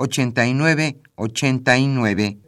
[0.00, 2.38] 89 89.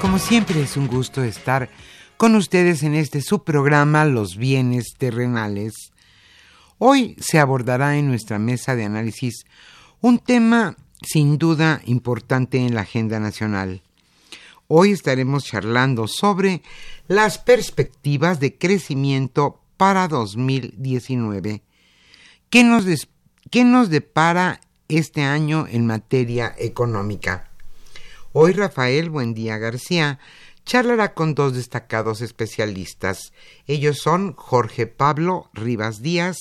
[0.00, 1.68] Como siempre es un gusto estar
[2.16, 5.92] con ustedes en este subprograma Los bienes terrenales.
[6.78, 9.44] Hoy se abordará en nuestra mesa de análisis
[10.00, 13.82] un tema sin duda importante en la agenda nacional,
[14.70, 16.60] Hoy estaremos charlando sobre
[17.06, 21.62] las perspectivas de crecimiento para 2019.
[22.50, 22.84] ¿Qué nos,
[23.50, 27.50] ¿Qué nos depara este año en materia económica?
[28.34, 30.18] Hoy Rafael Buendía García
[30.66, 33.32] charlará con dos destacados especialistas.
[33.66, 36.36] Ellos son Jorge Pablo Rivas Díaz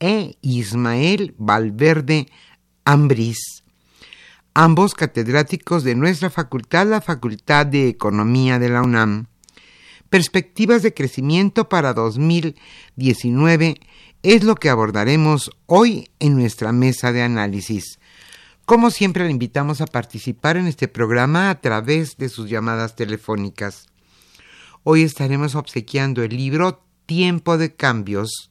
[0.00, 2.26] e Ismael Valverde
[2.84, 3.55] Ambrís
[4.56, 9.26] ambos catedráticos de nuestra facultad, la Facultad de Economía de la UNAM.
[10.08, 13.78] Perspectivas de crecimiento para 2019
[14.22, 17.98] es lo que abordaremos hoy en nuestra mesa de análisis.
[18.64, 23.88] Como siempre, le invitamos a participar en este programa a través de sus llamadas telefónicas.
[24.84, 28.50] Hoy estaremos obsequiando el libro Tiempo de Cambios.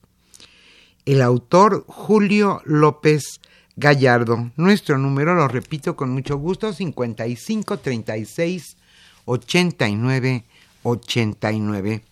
[1.05, 3.39] El autor Julio López
[3.75, 4.51] Gallardo.
[4.55, 8.77] Nuestro número, lo repito con mucho gusto, 55 36
[9.25, 10.45] 89
[10.83, 12.03] 89.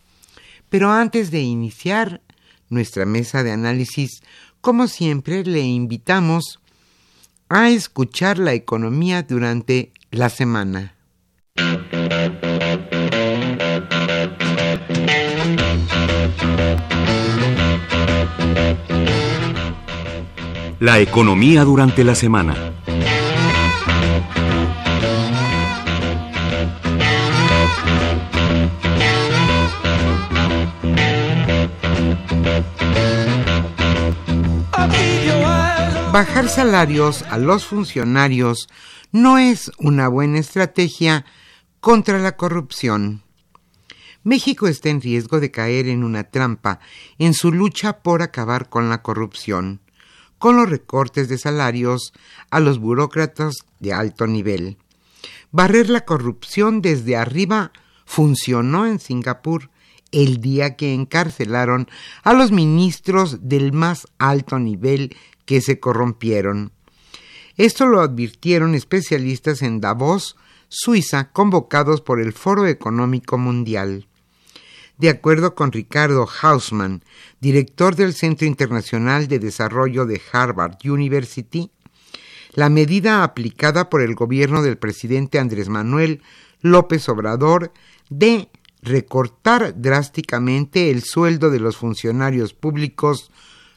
[0.70, 2.22] Pero antes de iniciar
[2.70, 4.22] nuestra mesa de análisis,
[4.62, 6.60] como siempre, le invitamos
[7.50, 10.96] a escuchar la economía durante la semana.
[20.84, 22.74] La economía durante la semana.
[36.12, 38.68] Bajar salarios a los funcionarios
[39.14, 41.24] no es una buena estrategia
[41.80, 43.24] contra la corrupción.
[44.24, 46.82] México está en riesgo de caer en una trampa
[47.20, 49.80] en su lucha por acabar con la corrupción
[50.44, 52.12] con los recortes de salarios
[52.52, 54.76] a los burócratas de alto nivel.
[55.54, 57.72] Barrer la corrupción desde arriba
[58.04, 59.70] funcionó en Singapur
[60.12, 61.88] el día que encarcelaron
[62.24, 66.74] a los ministros del más alto nivel que se corrompieron.
[67.56, 70.36] Esto lo advirtieron especialistas en Davos,
[70.68, 74.10] Suiza, convocados por el Foro Económico Mundial.
[74.98, 77.04] De acuerdo con Ricardo Hausman,
[77.42, 81.72] director del Centro Internacional de Desarrollo de Harvard University,
[82.54, 86.22] la medida aplicada por el gobierno del presidente Andrés Manuel
[86.62, 87.74] López Obrador
[88.10, 88.50] de
[88.84, 93.32] recortar drásticamente el sueldo de los funcionarios públicos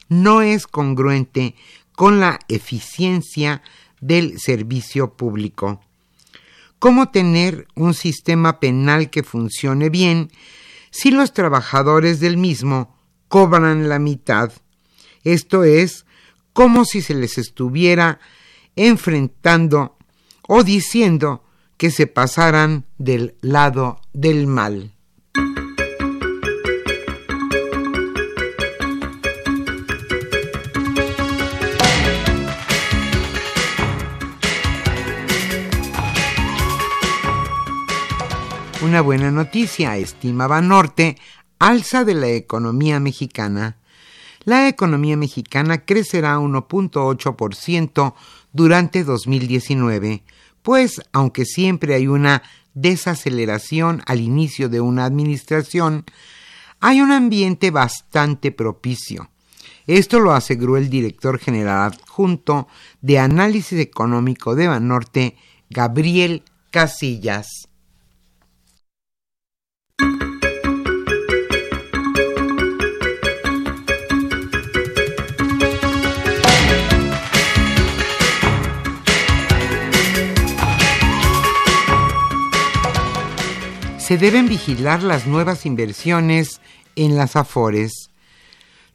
[0.09, 1.55] no es congruente
[1.93, 3.63] con la eficiencia
[3.99, 5.81] del servicio público.
[6.77, 10.29] ¿Cómo tener un sistema penal que funcione bien
[10.97, 12.97] si los trabajadores del mismo
[13.27, 14.51] cobran la mitad?
[15.23, 16.07] Esto es,
[16.53, 18.19] como si se les estuviera
[18.75, 19.95] enfrentando
[20.47, 21.43] o diciendo
[21.77, 24.96] que se pasaran del lado del mal.
[38.83, 41.17] Una buena noticia, estima Banorte,
[41.57, 43.77] alza de la economía mexicana.
[44.43, 48.13] La economía mexicana crecerá 1.8%
[48.53, 50.23] durante 2019,
[50.61, 52.43] pues aunque siempre hay una
[52.75, 56.05] desaceleración al inicio de una administración,
[56.79, 59.31] hay un ambiente bastante propicio.
[59.87, 62.67] Esto lo aseguró el director general adjunto
[63.01, 65.35] de Análisis Económico de Banorte,
[65.71, 67.67] Gabriel Casillas.
[84.07, 86.61] Se deben vigilar las nuevas inversiones
[86.95, 88.09] en las Afores.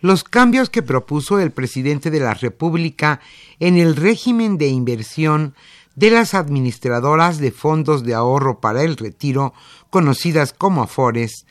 [0.01, 3.21] Los cambios que propuso el presidente de la República
[3.61, 5.55] en el régimen de inversión
[5.97, 9.53] de las administradoras de fondos de ahorro para el retiro,
[9.91, 11.45] conocidas como Afores,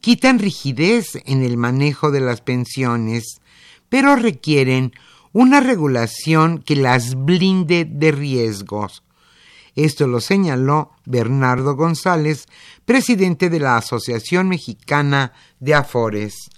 [0.00, 3.42] quitan rigidez en el manejo de las pensiones,
[3.90, 4.94] pero requieren
[5.34, 9.02] una regulación que las blinde de riesgos.
[9.74, 12.46] Esto lo señaló Bernardo González,
[12.84, 16.50] presidente de la Asociación Mexicana de Afores.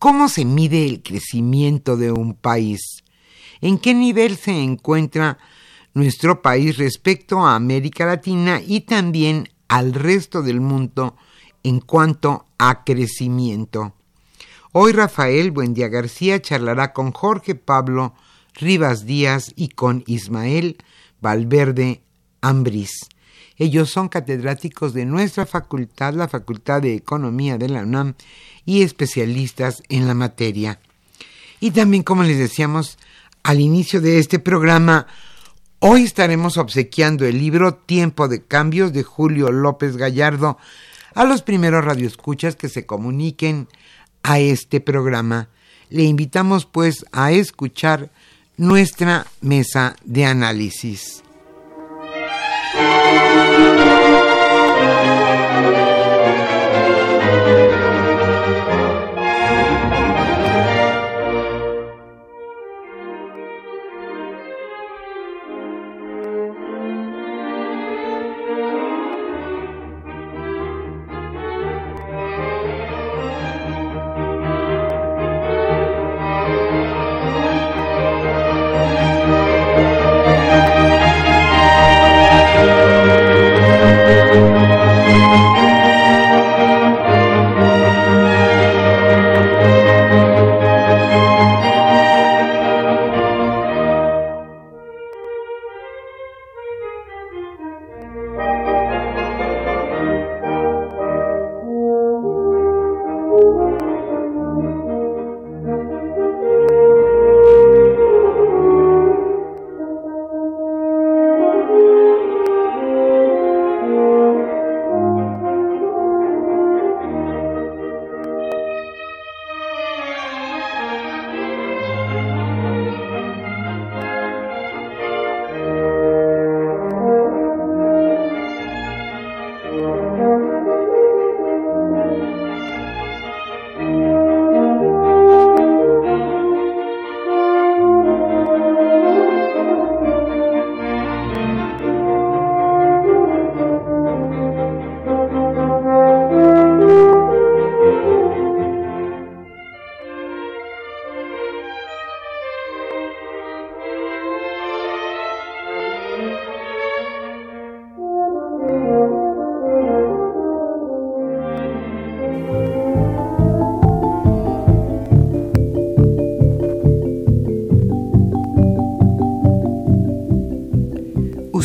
[0.00, 3.04] ¿Cómo se mide el crecimiento de un país?
[3.60, 5.36] ¿En qué nivel se encuentra
[5.92, 11.18] nuestro país respecto a América Latina y también al resto del mundo
[11.62, 13.92] en cuanto a crecimiento?
[14.72, 18.14] Hoy Rafael Buendía García charlará con Jorge Pablo
[18.54, 20.78] Rivas Díaz y con Ismael
[21.20, 22.00] Valverde
[22.40, 23.06] Ambrís.
[23.58, 28.14] Ellos son catedráticos de nuestra facultad, la Facultad de Economía de la UNAM,
[28.64, 30.78] y especialistas en la materia.
[31.60, 32.98] Y también, como les decíamos
[33.42, 35.06] al inicio de este programa,
[35.78, 40.58] hoy estaremos obsequiando el libro Tiempo de Cambios de Julio López Gallardo
[41.14, 43.68] a los primeros radioescuchas que se comuniquen
[44.22, 45.48] a este programa.
[45.88, 48.10] Le invitamos pues a escuchar
[48.56, 51.22] nuestra mesa de análisis.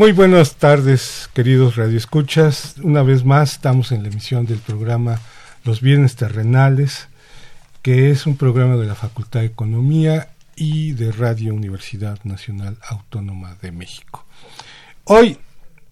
[0.00, 2.76] Muy buenas tardes, queridos radioescuchas.
[2.82, 5.20] Una vez más estamos en la emisión del programa
[5.62, 7.08] Los bienes terrenales,
[7.82, 13.56] que es un programa de la Facultad de Economía y de Radio Universidad Nacional Autónoma
[13.60, 14.24] de México.
[15.04, 15.36] Hoy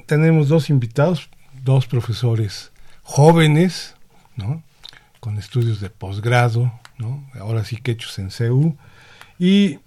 [0.06, 1.28] tenemos dos invitados,
[1.62, 2.72] dos profesores
[3.02, 3.94] jóvenes,
[4.36, 4.62] ¿no?
[5.20, 7.28] con estudios de posgrado, ¿no?
[7.38, 8.74] ahora sí que hechos en CEU,
[9.38, 9.80] y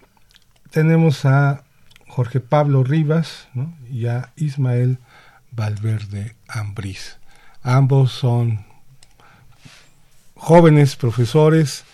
[0.69, 1.63] tenemos a
[2.11, 3.47] Jorge Pablo Rivas
[3.89, 4.97] y a Ismael
[5.49, 7.19] Valverde Ambriz.
[7.63, 8.65] Ambos son
[10.35, 11.85] jóvenes profesores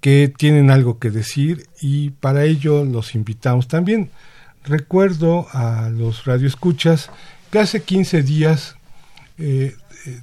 [0.00, 3.68] que tienen algo que decir y para ello los invitamos.
[3.68, 4.10] También
[4.64, 7.10] recuerdo a los radioescuchas
[7.52, 8.74] que hace 15 días
[9.38, 9.76] eh,
[10.06, 10.20] eh,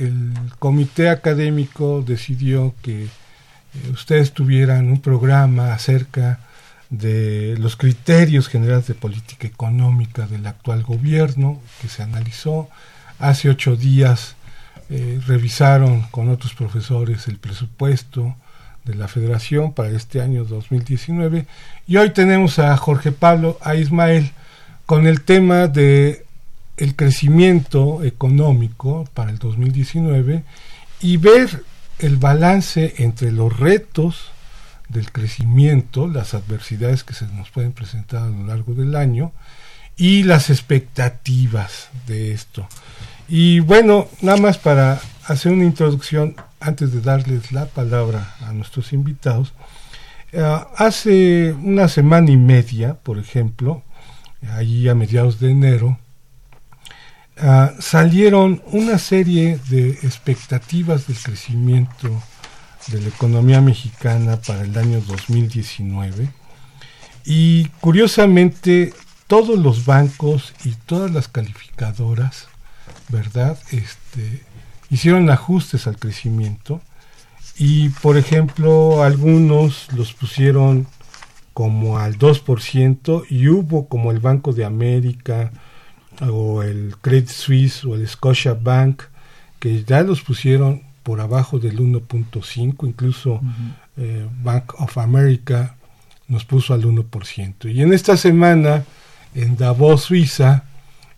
[0.00, 3.08] el comité académico decidió que eh,
[3.92, 6.40] ustedes tuvieran un programa acerca
[6.90, 12.68] de los criterios generales de política económica del actual gobierno que se analizó.
[13.18, 14.34] Hace ocho días
[14.90, 18.34] eh, revisaron con otros profesores el presupuesto
[18.84, 21.46] de la federación para este año 2019
[21.86, 24.32] y hoy tenemos a Jorge Pablo, a Ismael,
[24.86, 26.24] con el tema de
[26.76, 30.42] el crecimiento económico para el 2019
[31.00, 31.62] y ver
[31.98, 34.32] el balance entre los retos
[34.90, 39.32] del crecimiento, las adversidades que se nos pueden presentar a lo largo del año
[39.96, 42.66] y las expectativas de esto.
[43.28, 48.92] Y bueno, nada más para hacer una introducción antes de darles la palabra a nuestros
[48.92, 49.52] invitados.
[50.32, 50.42] Eh,
[50.76, 53.82] hace una semana y media, por ejemplo,
[54.56, 55.98] allí a mediados de enero,
[57.36, 62.22] eh, salieron una serie de expectativas del crecimiento
[62.90, 66.28] de la economía mexicana para el año 2019
[67.24, 68.92] y curiosamente
[69.26, 72.48] todos los bancos y todas las calificadoras,
[73.08, 73.58] ¿verdad?
[73.70, 74.42] Este,
[74.90, 76.80] hicieron ajustes al crecimiento
[77.56, 80.86] y por ejemplo algunos los pusieron
[81.54, 85.52] como al 2% y hubo como el Banco de América
[86.20, 89.02] o el Credit Suisse o el Scotia Bank
[89.58, 93.40] que ya los pusieron por abajo del 1.5, incluso
[93.96, 95.74] eh, Bank of America
[96.28, 97.74] nos puso al 1%.
[97.74, 98.84] Y en esta semana,
[99.34, 100.66] en Davos, Suiza,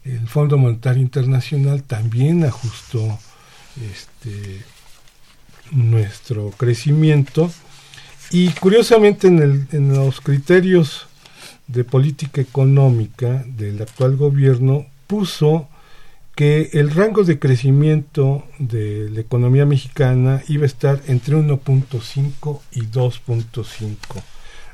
[0.02, 3.18] el Fondo Monetario Internacional también ajustó
[3.92, 4.62] este,
[5.72, 7.52] nuestro crecimiento
[8.30, 11.06] y curiosamente en, el, en los criterios
[11.66, 15.68] de política económica del actual gobierno puso
[16.34, 22.82] que el rango de crecimiento de la economía mexicana iba a estar entre 1.5 y
[22.82, 23.96] 2.5,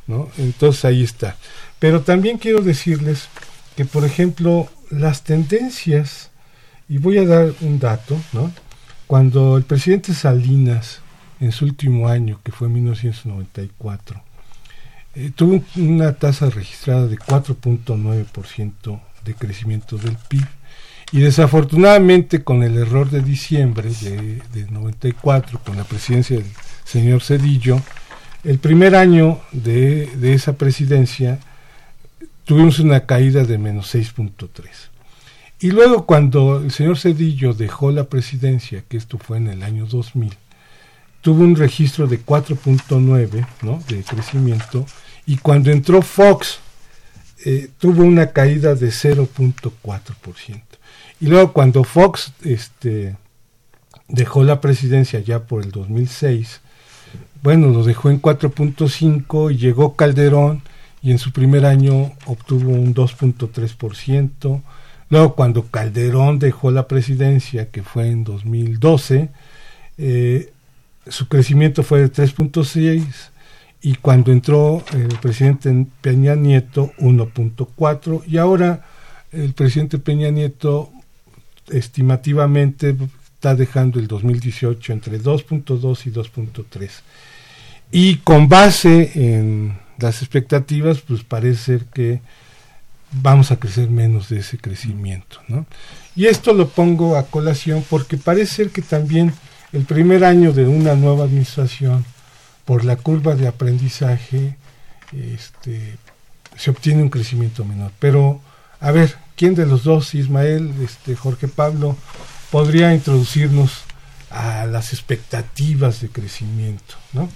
[0.07, 0.29] ¿no?
[0.39, 1.37] Entonces ahí está.
[1.79, 3.29] Pero también quiero decirles
[3.77, 6.31] que, por ejemplo, las tendencias,
[6.89, 8.53] y voy a dar un dato, ¿no?
[9.07, 11.01] Cuando el presidente Salinas,
[11.41, 14.23] en su último año, que fue en 1994,
[15.15, 20.47] eh, tuvo una tasa registrada de 4.9% de crecimiento del PIB,
[21.13, 26.47] y desafortunadamente con el error de diciembre de, 94, con la presidencia del
[26.85, 27.81] señor Cedillo,
[28.45, 31.39] el primer año de, de esa presidencia
[32.45, 34.67] tuvimos una caída de menos 6.3.
[35.61, 39.87] Y luego cuando el señor Cedillo dejó la presidencia, que esto fue en el año
[39.87, 40.35] 2000,
[41.21, 43.83] tuvo un registro de 4.9 ¿no?
[43.89, 44.87] de crecimiento
[45.27, 46.61] y cuando entró Fox
[47.45, 50.68] eh, tuvo una caída de 0.4%.
[51.21, 53.17] Y luego cuando Fox este,
[54.09, 56.61] dejó la presidencia ya por el 2006,
[57.43, 60.63] bueno, lo dejó en 4.5 y llegó Calderón
[61.03, 64.63] y en su primer año obtuvo un 2.3%.
[65.11, 69.31] Luego cuando Calderón dejó la presidencia, que fue en 2012,
[69.99, 70.53] eh,
[71.07, 73.05] su crecimiento fue de 3.6
[73.81, 78.85] y cuando entró el presidente Peña Nieto 1.4 y ahora
[79.33, 80.91] el presidente Peña Nieto
[81.71, 82.97] estimativamente
[83.35, 86.91] está dejando el 2018 entre 2.2 y 2.3.
[87.91, 92.21] Y con base en las expectativas, pues parece ser que
[93.13, 95.39] vamos a crecer menos de ese crecimiento.
[95.49, 95.67] ¿no?
[96.15, 99.33] Y esto lo pongo a colación porque parece ser que también
[99.73, 102.05] el primer año de una nueva administración,
[102.65, 104.57] por la curva de aprendizaje,
[105.13, 105.97] este,
[106.57, 107.93] se obtiene un crecimiento menor.
[107.99, 108.41] Pero,
[108.81, 111.97] a ver, ¿quién de los dos, Ismael, este, Jorge Pablo,
[112.51, 113.85] podría introducirnos
[114.31, 116.97] a las expectativas de crecimiento?
[117.13, 117.29] ¿no?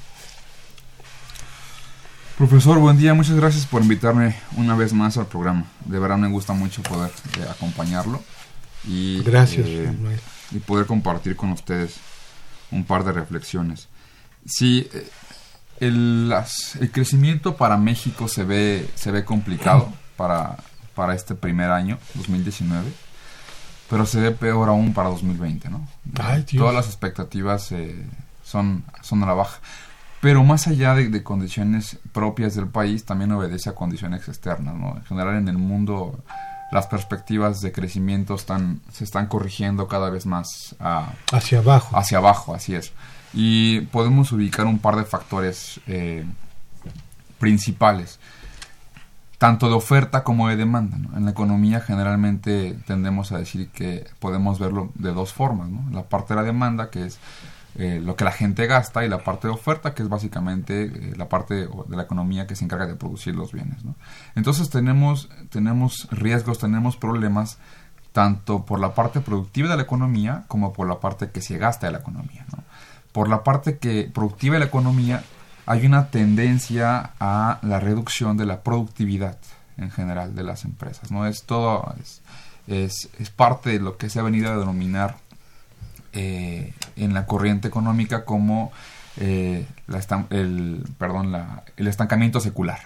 [2.36, 5.64] Profesor, buen día, muchas gracias por invitarme una vez más al programa.
[5.84, 8.20] De verdad me gusta mucho poder eh, acompañarlo
[8.84, 9.92] y, gracias, eh,
[10.50, 11.94] y poder compartir con ustedes
[12.72, 13.88] un par de reflexiones.
[14.44, 15.08] Sí, eh,
[15.78, 16.34] el,
[16.80, 20.56] el, crecimiento para México se ve, se ve complicado para,
[20.94, 22.90] para este primer año, 2019,
[23.90, 25.86] pero se ve peor aún para 2020, ¿no?
[26.58, 27.74] Todas las expectativas
[28.42, 29.60] son, son a la baja.
[30.22, 34.76] Pero más allá de, condiciones propias del país, también obedece a condiciones externas.
[34.76, 34.96] ¿no?
[34.96, 36.22] En general en el mundo
[36.70, 40.76] las perspectivas de crecimiento están, se están corrigiendo cada vez más
[41.32, 41.98] hacia abajo.
[41.98, 42.92] Hacia abajo, así es.
[43.34, 46.24] Y podemos ubicar un par de factores eh,
[47.40, 48.20] principales,
[49.42, 50.96] tanto de oferta como de demanda.
[51.16, 55.68] En la economía generalmente tendemos a decir que podemos verlo de dos formas.
[55.68, 55.90] ¿no?
[55.90, 57.18] La parte de la demanda, que es
[57.74, 61.14] eh, lo que la gente gasta y la parte de oferta, que es básicamente eh,
[61.16, 63.78] la parte de, la economía que se encarga de producir los bienes.
[64.36, 67.58] Entonces tenemos, tenemos riesgos, tenemos problemas
[68.12, 71.86] tanto por la parte productiva de la economía como por la parte que se gasta
[71.86, 72.46] de la economía.
[72.56, 72.62] ¿no?
[73.10, 75.24] Por la parte que productiva de la economía
[75.66, 79.38] hay una tendencia a la reducción de la productividad
[79.78, 81.10] en general de las empresas.
[81.10, 81.26] ¿no?
[81.26, 85.16] Es todo, es, es, parte de lo que se ha venido a denominar
[86.12, 88.72] eh, en la corriente económica como
[89.16, 89.66] eh,
[90.30, 91.34] el, perdón,
[91.76, 92.80] el estancamiento secular,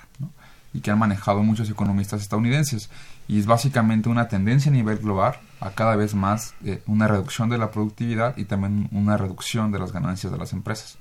[0.72, 2.90] y que han manejado muchos economistas estadounidenses.
[3.28, 7.48] Y es básicamente una tendencia a nivel global a cada vez más eh, una reducción
[7.48, 10.98] de la productividad y también una reducción de las ganancias de las empresas.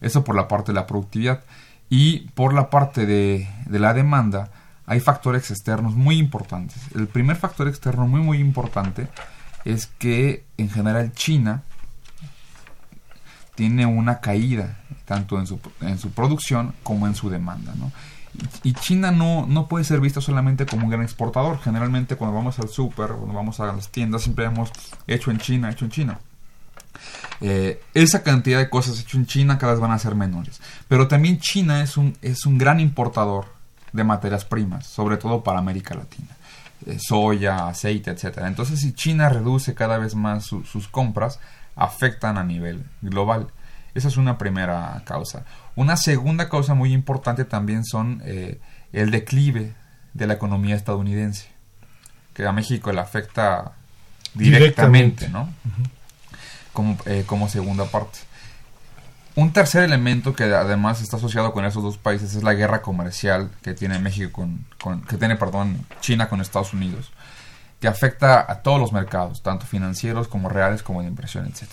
[0.00, 1.42] Eso por la parte de la productividad.
[1.90, 4.50] Y por la parte de, de la demanda,
[4.86, 6.76] hay factores externos muy importantes.
[6.94, 9.08] El primer factor externo muy muy importante
[9.64, 11.62] es que en general China
[13.54, 17.74] tiene una caída tanto en su, en su producción como en su demanda.
[17.76, 17.90] ¿no?
[18.62, 21.58] Y, China no, no puede ser vista solamente como un gran exportador.
[21.60, 24.70] Generalmente cuando vamos al súper, cuando vamos a las tiendas, siempre hemos
[25.06, 26.20] hecho en China, hecho en China.
[27.40, 30.60] Eh, esa cantidad de cosas hecho en China cada vez van a ser menores.
[30.88, 33.46] Pero también China es un, es un gran importador
[33.92, 36.36] de materias primas, sobre todo para América Latina.
[36.86, 38.38] Eh, soya, aceite, etc.
[38.44, 41.40] Entonces, si China reduce cada vez más sus compras,
[41.74, 43.48] afectan a nivel global.
[43.94, 45.44] Esa es una primera causa.
[45.74, 48.60] Una segunda causa muy importante también son eh,
[48.92, 49.74] el declive
[50.14, 51.48] de la economía estadounidense,
[52.34, 53.72] que a México le afecta
[54.34, 55.48] directamente, ¿no?
[56.78, 58.20] Como, eh, como segunda parte.
[59.34, 63.50] Un tercer elemento que además está asociado con esos dos países es la guerra comercial
[63.62, 64.48] que tiene México
[64.80, 67.10] con, que tiene, perdón, China con Estados Unidos,
[67.80, 71.64] que afecta a todos los mercados, tanto financieros como reales como de inversión, etc.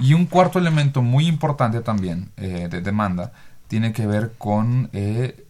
[0.00, 3.30] Y un cuarto elemento muy importante también eh, de demanda
[3.68, 5.46] tiene que ver con eh,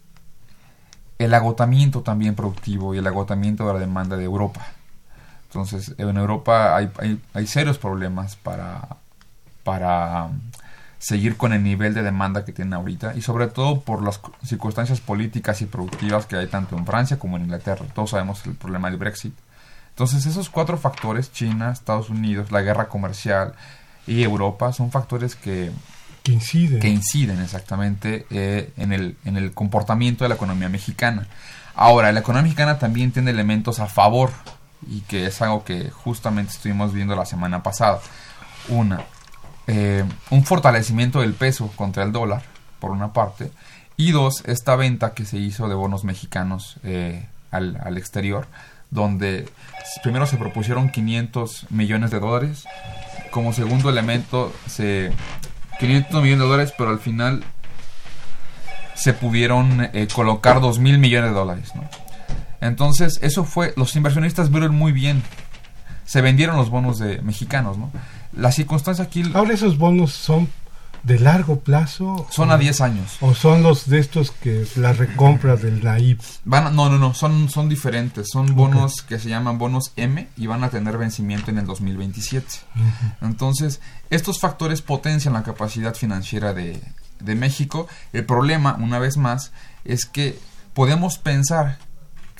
[1.19, 4.67] el agotamiento también productivo y el agotamiento de la demanda de Europa.
[5.53, 8.97] Entonces, en Europa hay, hay, hay serios problemas para,
[9.65, 10.31] para
[10.99, 15.03] seguir con el nivel de demanda que tiene ahorita y sobre todo por las circunstancias
[15.03, 17.85] políticas y productivas que hay tanto en Francia como en Inglaterra.
[17.95, 19.35] Todos sabemos el problema del Brexit.
[19.91, 23.53] Entonces esos cuatro factores, China, Estados Unidos, la guerra comercial
[24.07, 25.71] y Europa, son factores que,
[26.23, 31.27] que inciden, que inciden exactamente eh, en, el, en el comportamiento de la economía mexicana.
[31.75, 34.31] Ahora, la economía mexicana también tiene elementos a favor
[34.89, 38.01] y que es algo que justamente estuvimos viendo la semana pasada.
[38.69, 39.01] Una,
[39.67, 42.43] eh, un fortalecimiento del peso contra el dólar,
[42.79, 43.51] por una parte,
[43.97, 48.47] y dos, esta venta que se hizo de bonos mexicanos eh, al, exterior,
[48.91, 49.49] donde
[50.03, 52.65] primero se propusieron 500 millones de dólares,
[53.31, 55.13] como segundo elemento se
[55.79, 57.45] 500 millones de dólares, pero al final
[58.95, 61.73] se pudieron eh, colocar 2 mil millones de dólares.
[62.63, 65.23] Entonces, eso fue, los inversionistas vieron muy bien,
[66.05, 67.91] se vendieron los bonos de mexicanos, ¿no?
[68.33, 69.25] La circunstancia aquí...
[69.35, 70.49] Ahora esos bonos son
[71.03, 72.29] de largo plazo?
[72.31, 73.17] Son o, a 10 años.
[73.21, 76.21] ¿O son los de estos que la recompra del NAIP?
[76.45, 78.29] Van, no, no, no, son, son diferentes.
[78.31, 82.47] Son bonos que se llaman bonos M y van a tener vencimiento en el 2027.
[83.21, 86.81] Entonces, estos factores potencian la capacidad financiera de,
[87.19, 87.89] de México.
[88.13, 89.51] El problema, una vez más,
[89.85, 90.39] es que
[90.75, 91.79] podemos pensar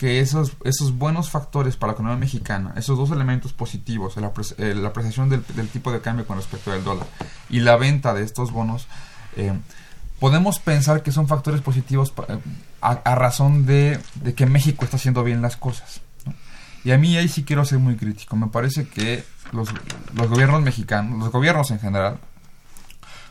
[0.03, 4.75] que esos, esos buenos factores para la economía mexicana, esos dos elementos positivos, la, eh,
[4.75, 7.07] la apreciación del, del, tipo de cambio con respecto del dólar
[7.49, 8.89] y la venta de estos bonos,
[9.37, 9.53] eh,
[10.19, 12.37] podemos pensar que son factores positivos eh,
[12.81, 16.01] a, a, razón de, de, que México está haciendo bien las cosas.
[16.27, 16.35] ¿no?
[16.83, 18.35] Y a mí ahí sí quiero ser muy crítico.
[18.35, 19.69] Me parece que los,
[20.15, 22.19] los gobiernos mexicanos, los gobiernos en general,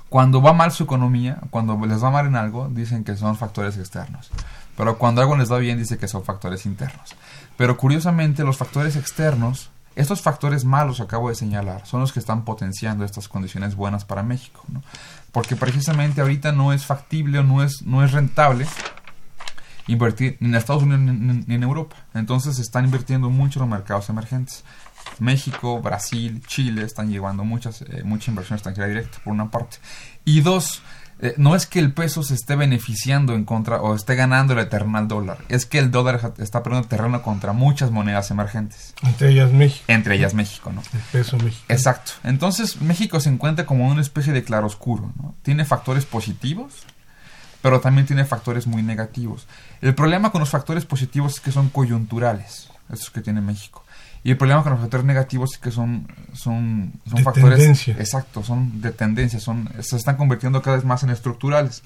[0.08, 3.78] cuando va mal su economía, cuando les va mal en algo, dicen que son factores
[3.78, 4.32] externos.
[4.82, 7.16] Pero cuando algo les va bien, dice que son factores internos.
[7.56, 12.18] Pero curiosamente, los factores externos, estos factores malos que acabo de señalar, son los que
[12.18, 14.64] están potenciando estas condiciones buenas para México.
[14.70, 14.82] ¿no?
[15.32, 18.66] Porque precisamente ahorita no es factible o no es, no es rentable
[19.86, 21.98] invertir ni en Estados Unidos ni, en Europa.
[22.16, 24.64] Entonces están invirtiendo mucho en los mercados emergentes.
[25.20, 29.78] México, Brasil, Chile están llevando muchas, eh, mucha inversión extranjera directa, por una parte.
[30.26, 30.82] Y dos,
[31.22, 34.60] eh, no es que el peso se esté beneficiando en contra o esté ganando el
[34.60, 38.96] eternal dólar, es que el dólar está perdiendo terreno contra muchas monedas emergentes.
[39.04, 39.86] Entre ellas México.
[39.88, 40.82] Entre ellas México, ¿no?
[40.94, 41.64] El peso México.
[41.70, 42.14] Exacto.
[42.24, 45.36] Entonces México se encuentra como una especie de claroscuro, ¿no?
[45.44, 46.86] Tiene factores positivos,
[47.62, 49.48] pero también tiene factores muy negativos.
[49.82, 53.86] El problema con los factores positivos es que son coyunturales, esos que tiene México.
[54.24, 57.58] Y el problema con los factores negativos es que son, son, son de factores.
[57.58, 57.96] Tendencia.
[57.98, 61.82] Exacto, son de tendencia, son, se están convirtiendo cada vez más en estructurales.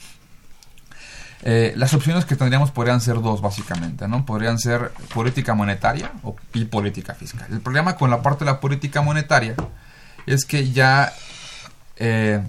[1.44, 4.26] Eh, las opciones que tendríamos podrían ser dos, básicamente, ¿no?
[4.26, 7.48] Podrían ser política monetaria o, y política fiscal.
[7.52, 9.56] El problema con la parte de la política monetaria
[10.26, 11.14] es que ya
[11.98, 12.42] eh,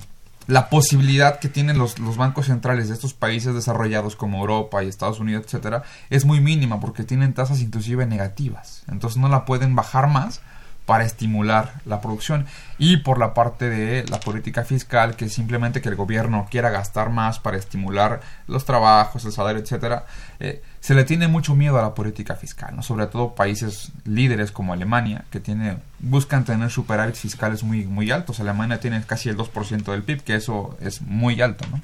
[0.46, 4.88] la posibilidad que tienen los, los, bancos centrales de estos países desarrollados como Europa y
[4.88, 8.85] Estados Unidos, etcétera, es muy mínima porque tienen tasas inclusive negativas.
[8.88, 10.40] Entonces no la pueden bajar más
[10.87, 12.46] para estimular la producción.
[12.79, 17.11] Y por la parte de la política fiscal, que simplemente que el gobierno quiera gastar
[17.11, 20.07] más para estimular los trabajos, el salario, etcétera,
[20.38, 22.83] eh, se le tiene mucho miedo a la política fiscal, ¿no?
[22.83, 28.38] sobre todo países líderes como Alemania, que tiene, buscan tener superávits fiscales muy, muy altos.
[28.38, 31.66] Alemania tiene casi el 2% del PIB, que eso es muy alto.
[31.70, 31.81] ¿no?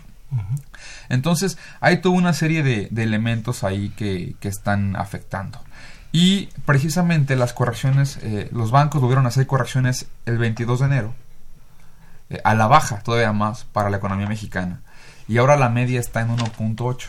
[1.09, 5.59] Entonces, hay toda una serie de, de elementos ahí que, que están afectando.
[6.12, 11.14] Y precisamente las correcciones, eh, los bancos volvieron a hacer correcciones el 22 de enero,
[12.29, 14.83] eh, a la baja todavía más para la economía mexicana.
[15.27, 17.09] Y ahora la media está en 1.8.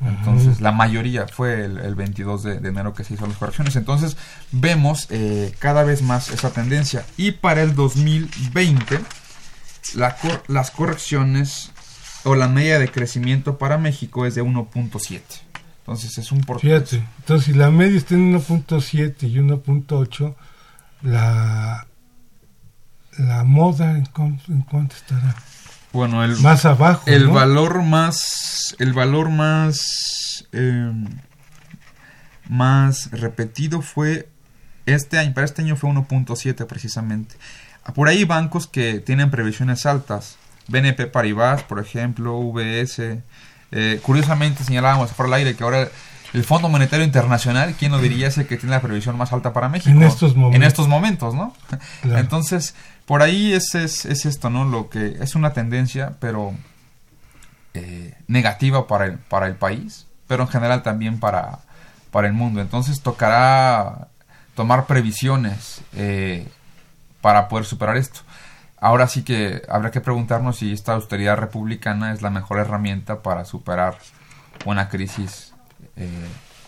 [0.00, 3.76] Entonces, la mayoría fue el, el 22 de, de, enero que se hizo las correcciones.
[3.76, 4.18] Entonces,
[4.52, 7.04] vemos eh, cada vez más esa tendencia.
[7.16, 9.00] Y para el 2020,
[9.94, 11.72] la cor las correcciones
[12.24, 15.22] o la media de crecimiento para México es de 1.7.
[15.86, 16.84] Entonces es un porcentaje.
[16.84, 20.34] Fíjate, entonces si la media está en 1.7 y 1.8,
[21.02, 21.86] la,
[23.18, 24.08] la moda ¿en,
[24.48, 25.36] en cuánto estará?
[25.92, 27.04] Bueno, el más abajo.
[27.06, 27.34] El ¿no?
[27.34, 30.92] valor más, el valor más, eh,
[32.48, 34.28] más repetido fue
[34.86, 35.34] este año.
[35.34, 37.36] Para este año fue 1.7 precisamente.
[37.94, 40.36] Por ahí bancos que tienen previsiones altas.
[40.66, 43.22] BNP Paribas, por ejemplo, VS,
[43.72, 45.88] eh, curiosamente señalábamos por el aire que ahora
[46.32, 48.28] el Fondo Monetario Internacional, ¿quién lo diría?
[48.28, 49.90] Es el que tiene la previsión más alta para México.
[49.90, 50.56] En estos momentos.
[50.56, 51.54] En estos momentos, ¿no?
[52.02, 52.18] Claro.
[52.18, 52.74] Entonces,
[53.06, 54.64] por ahí es, es, es, esto, ¿no?
[54.64, 56.52] Lo que es una tendencia, pero
[57.74, 61.60] eh, negativa para el, para el país, pero en general también para,
[62.10, 62.60] para el mundo.
[62.60, 64.08] Entonces, tocará
[64.54, 66.48] tomar previsiones eh,
[67.20, 68.20] para poder superar esto.
[68.86, 73.44] Ahora sí que habrá que preguntarnos si esta austeridad republicana es la mejor herramienta para
[73.44, 73.98] superar
[74.64, 75.52] una crisis
[75.96, 76.08] eh,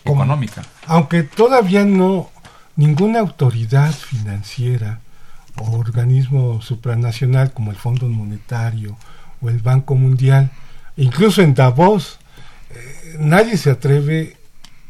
[0.03, 0.63] económica.
[0.85, 2.29] Aunque todavía no,
[2.75, 4.99] ninguna autoridad financiera
[5.55, 8.97] o organismo supranacional como el Fondo Monetario
[9.41, 10.51] o el Banco Mundial,
[10.97, 12.19] incluso en Davos,
[12.71, 14.35] eh, nadie se atreve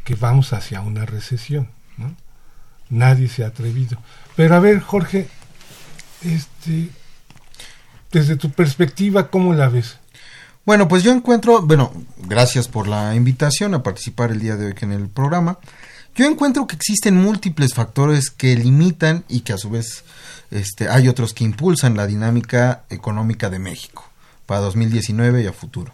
[0.03, 1.69] que vamos hacia una recesión.
[1.95, 2.11] ¿no?
[2.89, 3.99] Nadie se ha atrevido.
[4.35, 5.27] Pero a ver, Jorge,
[6.23, 6.89] este,
[8.11, 9.97] desde tu perspectiva, ¿cómo la ves?
[10.65, 14.75] Bueno, pues yo encuentro, bueno, gracias por la invitación a participar el día de hoy
[14.81, 15.57] en el programa.
[16.15, 20.03] Yo encuentro que existen múltiples factores que limitan y que a su vez
[20.51, 24.03] este, hay otros que impulsan la dinámica económica de México
[24.45, 25.93] para 2019 y a futuro.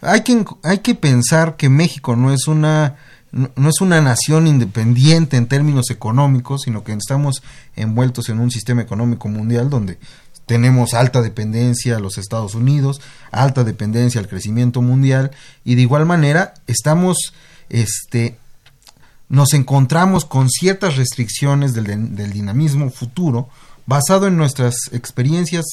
[0.00, 2.96] Hay que, hay que pensar que México no es una
[3.34, 7.42] no es una nación independiente en términos económicos, sino que estamos
[7.74, 9.98] envueltos en un sistema económico mundial donde
[10.46, 15.30] tenemos alta dependencia a los Estados Unidos, alta dependencia al crecimiento mundial
[15.64, 17.32] y de igual manera estamos,
[17.70, 18.36] este,
[19.28, 23.48] nos encontramos con ciertas restricciones del, dinamismo futuro
[23.86, 25.64] basado en nuestras experiencias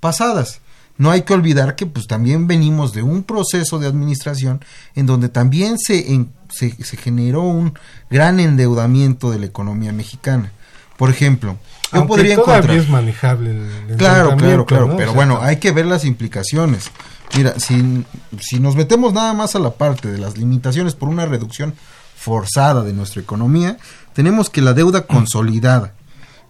[0.00, 0.60] pasadas.
[0.98, 4.62] No hay que olvidar que pues también venimos de un proceso de administración
[4.94, 7.72] en donde también se, se generó un
[8.10, 10.52] gran endeudamiento de la economía mexicana.
[10.96, 11.56] Por ejemplo,
[11.92, 12.70] yo Aunque podría encontrar...
[12.70, 14.96] es manejable el, el Claro, claro, claro, ¿no?
[14.96, 16.90] pero O sea, bueno, hay que ver las implicaciones.
[17.36, 18.04] Mira, si,
[18.40, 21.74] si nos metemos nada más a la parte de las limitaciones por una reducción
[22.16, 23.78] forzada de nuestra economía,
[24.12, 25.94] tenemos que la deuda consolidada,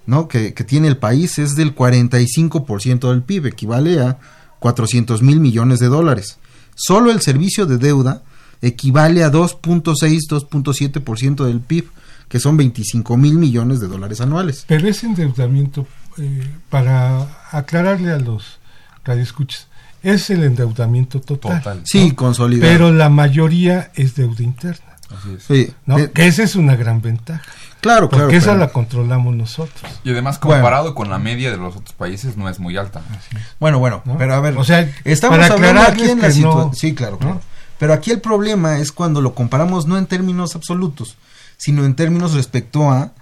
[0.06, 0.28] ¿no?
[0.28, 4.18] Que, que tiene el país es del 45% del PIB, equivale a
[4.58, 6.38] 400 mil millones de dólares.
[6.74, 8.22] Solo el servicio de deuda
[8.60, 11.88] equivale a 2.6, 2.7% del PIB,
[12.32, 14.64] que son 25 mil millones de dólares anuales.
[14.66, 18.58] Pero ese endeudamiento, eh, para aclararle a los
[19.04, 19.66] radioescuchas,
[20.02, 21.58] es el endeudamiento total.
[21.58, 21.82] Total.
[21.84, 22.72] Sí, consolidado.
[22.72, 24.96] Pero la mayoría es deuda interna.
[25.14, 25.42] Así es.
[25.42, 25.98] Sí, ¿no?
[25.98, 27.42] eh, que esa es una gran ventaja.
[27.82, 28.24] claro, claro.
[28.24, 29.82] Porque esa pero- la controlamos nosotros.
[30.02, 30.62] Y además, Bueno.
[30.62, 33.02] comparado con la media de los otros países, no es muy alta.
[33.60, 34.16] Bueno, bueno, ¿no?
[34.16, 36.68] pero a ver, O sea, estamos para hablando aquí en la situación.
[36.68, 37.26] no- sí, claro, ¿no?
[37.26, 37.40] claro.
[37.78, 41.16] Pero aquí el problema es cuando lo comparamos no en términos absolutos,
[41.62, 43.12] sino en términos respecto a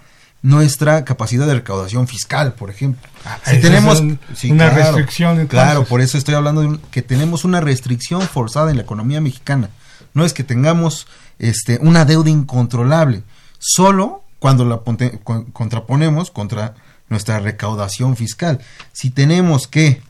[0.43, 3.07] nuestra capacidad de recaudación fiscal, por ejemplo.
[3.45, 5.51] Si esa tenemos un- sí, una claro, restricción, entonces.
[5.51, 9.21] Claro, por eso estoy hablando de un- que tenemos una restricción forzada en la economía
[9.21, 9.69] mexicana.
[10.15, 11.07] No es que tengamos
[11.39, 13.23] este una deuda incontrolable,
[13.59, 16.75] solo cuando la ponte- con- contraponemos contra
[17.11, 18.61] nuestra recaudación fiscal.
[18.93, 20.01] Si tenemos que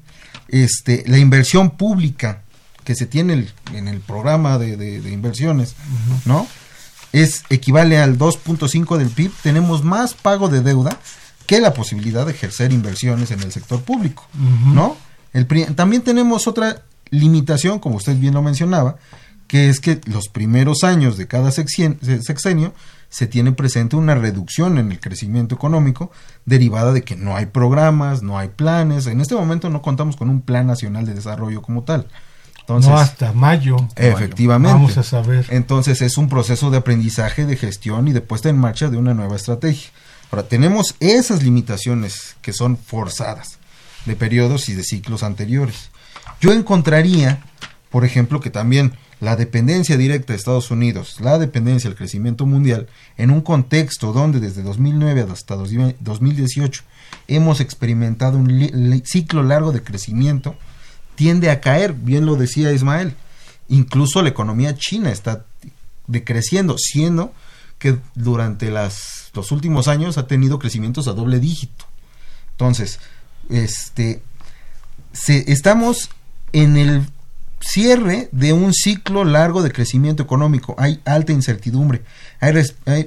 [0.49, 2.43] este la inversión pública
[2.85, 5.75] que se tiene el- en el programa de, de- de inversiones,
[6.25, 6.47] ¿no?
[7.13, 10.99] Es equivale al 2.5 del PIB, tenemos más pago de deuda
[11.47, 14.27] que la posibilidad de ejercer inversiones en el sector público.
[14.73, 14.97] ¿no?
[15.33, 18.97] El también tenemos otra limitación, como usted bien lo mencionaba,
[19.49, 22.73] que es que los primeros años de cada sexenio
[23.09, 26.13] se tiene presente una reducción en el crecimiento económico
[26.45, 29.09] derivada de que no hay programas, no hay planes.
[29.09, 32.07] En este momento no contamos con un plan nacional de desarrollo como tal.
[32.77, 33.77] Entonces, no hasta mayo.
[33.97, 34.73] efectivamente.
[34.73, 35.47] Vamos a saber.
[35.51, 39.15] Entonces es un proceso de aprendizaje, de gestión y de puesta en marcha de una
[39.15, 39.91] nueva estrategia.
[40.31, 43.59] Ahora, tenemos esas limitaciones que son forzadas
[44.07, 45.91] de periodos y de ciclos anteriores.
[46.41, 47.43] Yo encontraría,
[47.91, 52.89] por ejemplo, que también la dependencia directa de Estados Unidos, la dependencia del crecimiento mundial,
[53.19, 56.83] en un contexto donde desde 2009 hasta 2018
[57.29, 60.57] hemos experimentado un ciclo largo de crecimiento,
[61.21, 63.15] tiende a caer, bien lo decía Ismael.
[63.69, 65.45] Incluso la economía china está
[66.07, 67.35] decreciendo, siendo
[67.79, 71.85] que durante las, los últimos años ha tenido crecimientos a doble dígito.
[72.53, 73.01] Entonces,
[73.51, 74.23] este,
[75.29, 76.09] estamos
[76.55, 77.07] en el
[77.61, 80.75] cierre de un ciclo largo de crecimiento económico.
[80.79, 82.01] Hay alta incertidumbre,
[82.41, 82.55] hay,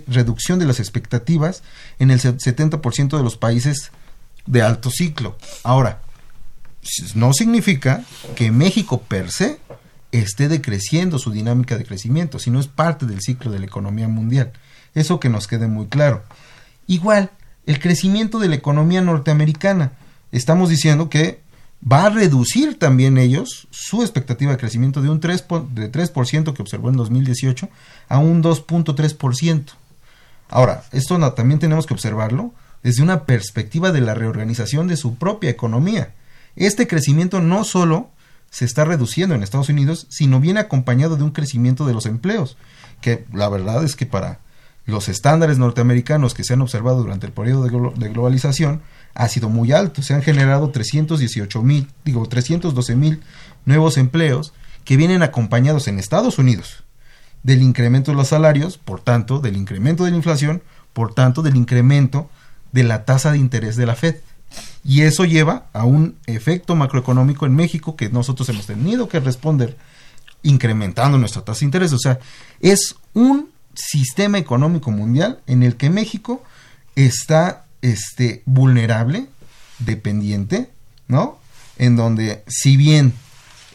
[0.06, 1.64] reducción de las expectativas
[1.98, 3.90] en el se- 70% de los países
[4.46, 5.36] de alto ciclo.
[5.64, 6.04] Ahora,
[7.16, 8.04] no significa
[8.36, 9.60] que México per se
[10.12, 14.52] esté decreciendo su dinámica de crecimiento, sino es parte del ciclo de la economía mundial.
[14.94, 16.24] Eso que nos quede muy claro.
[16.88, 17.32] Igual,
[17.66, 19.94] el crecimiento de la economía norteamericana.
[20.32, 21.42] Estamos diciendo que
[21.90, 26.54] va a reducir también ellos su expectativa de crecimiento de un 3%, po- de 3%
[26.54, 27.70] que observó en 2018
[28.10, 29.64] a un 2.3%.
[30.50, 35.50] Ahora, esto también tenemos que observarlo desde una perspectiva de la reorganización de su propia
[35.50, 36.14] economía.
[36.56, 38.12] Este crecimiento no solo
[38.50, 42.58] se está reduciendo en Estados Unidos, sino viene acompañado de un crecimiento de los empleos,
[43.02, 44.40] que la verdad es que para
[44.86, 48.82] los estándares norteamericanos que se han observado durante el periodo de, de globalización
[49.16, 50.02] ha sido muy alto.
[50.04, 53.22] Se han generado 318 mil, digo, 312 mil
[53.66, 56.84] nuevos empleos que vienen acompañados en Estados Unidos
[57.44, 60.64] del incremento de los salarios, por tanto, del incremento de la inflación,
[60.94, 62.30] por tanto, del incremento
[62.72, 64.16] de la tasa de interés de la Fed.
[64.84, 69.78] Y eso lleva a un efecto macroeconómico en México que nosotros hemos tenido que responder
[70.44, 71.94] incrementando nuestra tasa de interés.
[71.94, 72.20] O sea,
[72.60, 76.44] es un sistema económico mundial en el que México
[76.96, 79.28] está este, vulnerable,
[79.80, 80.70] dependiente,
[81.08, 81.40] ¿no?
[81.78, 83.14] En donde, si bien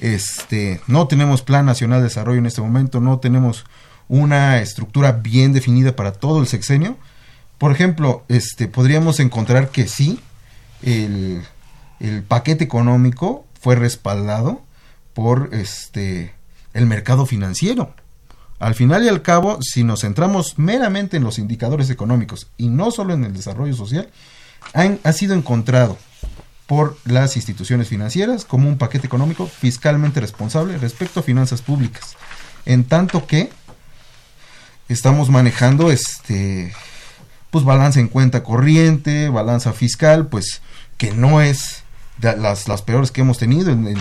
[0.01, 3.65] este, no tenemos plan nacional de desarrollo en este momento, no tenemos
[4.09, 6.97] una estructura bien definida para todo el sexenio,
[7.59, 10.21] por ejemplo, este, podríamos encontrar que sí,
[10.83, 11.43] el,
[12.01, 14.63] el paquete económico fue respaldado
[15.15, 16.33] por este,
[16.75, 17.95] el mercado financiero.
[18.61, 22.91] Al final y al cabo, si nos centramos meramente en los indicadores económicos y no
[22.91, 24.09] solo en el desarrollo social,
[24.75, 25.97] han- ha sido encontrado
[26.67, 32.17] por las instituciones financieras como un paquete económico fiscalmente responsable respecto a finanzas públicas.
[32.67, 33.51] En tanto que
[34.89, 36.73] estamos manejando este
[37.51, 40.63] pues balanza en cuenta corriente, balanza fiscal, pues
[40.97, 41.83] que no es
[42.19, 43.71] de las, las peores que hemos tenido.
[43.71, 43.97] En,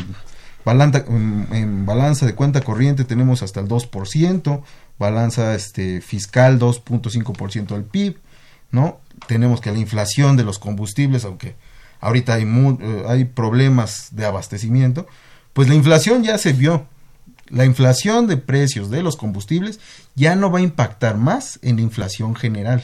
[0.65, 4.61] balanza, en, balanza de cuenta corriente tenemos hasta el 2%,
[4.99, 8.17] balanza este, fiscal 2.5% del PIB,
[8.71, 8.99] ¿no?
[9.27, 11.55] Tenemos que la inflación de los combustibles, aunque
[12.01, 15.07] ahorita hay, eh, hay problemas de abastecimiento,
[15.53, 16.85] pues la inflación ya se vio.
[17.49, 19.79] La inflación de precios de los combustibles
[20.15, 22.83] ya no va a impactar más en la inflación general.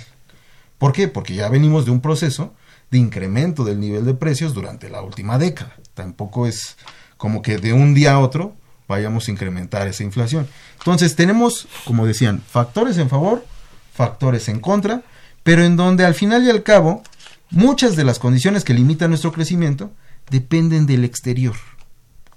[0.84, 1.08] ¿Por qué?
[1.08, 2.54] Porque ya venimos de un proceso
[2.92, 5.78] de incremento del nivel de precios durante la última década.
[5.94, 6.76] Tampoco es
[7.16, 8.54] como que de un día a otro
[8.86, 10.46] vayamos a incrementar esa inflación.
[10.80, 13.46] Entonces tenemos, como decían, factores en favor,
[13.94, 15.04] factores en contra,
[15.44, 17.02] pero en donde al final y al cabo
[17.50, 19.94] muchas de las condiciones que limitan nuestro crecimiento
[20.30, 21.56] dependen del exterior,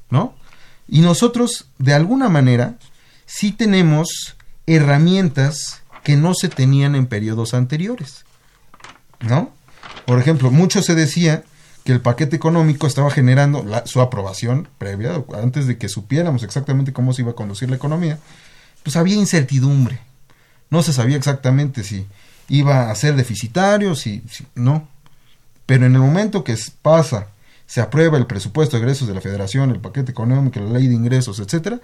[0.08, 0.36] ¿no?
[0.86, 2.78] Y nosotros, de alguna manera,
[3.24, 4.36] sí tenemos
[4.68, 8.25] herramientas que no se tenían en periodos anteriores,
[9.20, 9.50] ¿no?
[10.04, 11.44] Por ejemplo, mucho se decía
[11.84, 17.12] que el paquete económico estaba generando su aprobación previa, antes de que supiéramos exactamente cómo
[17.12, 18.18] se iba a conducir la economía,
[18.82, 20.00] pues había incertidumbre.
[20.68, 22.06] No se sabía exactamente si
[22.48, 24.88] iba a ser deficitario, si, si no.
[25.64, 27.28] Pero en el momento que pasa,
[27.66, 30.94] se aprueba el presupuesto de egresos de la Federación, el paquete económico, la ley de
[30.94, 31.80] ingresos, etcétera,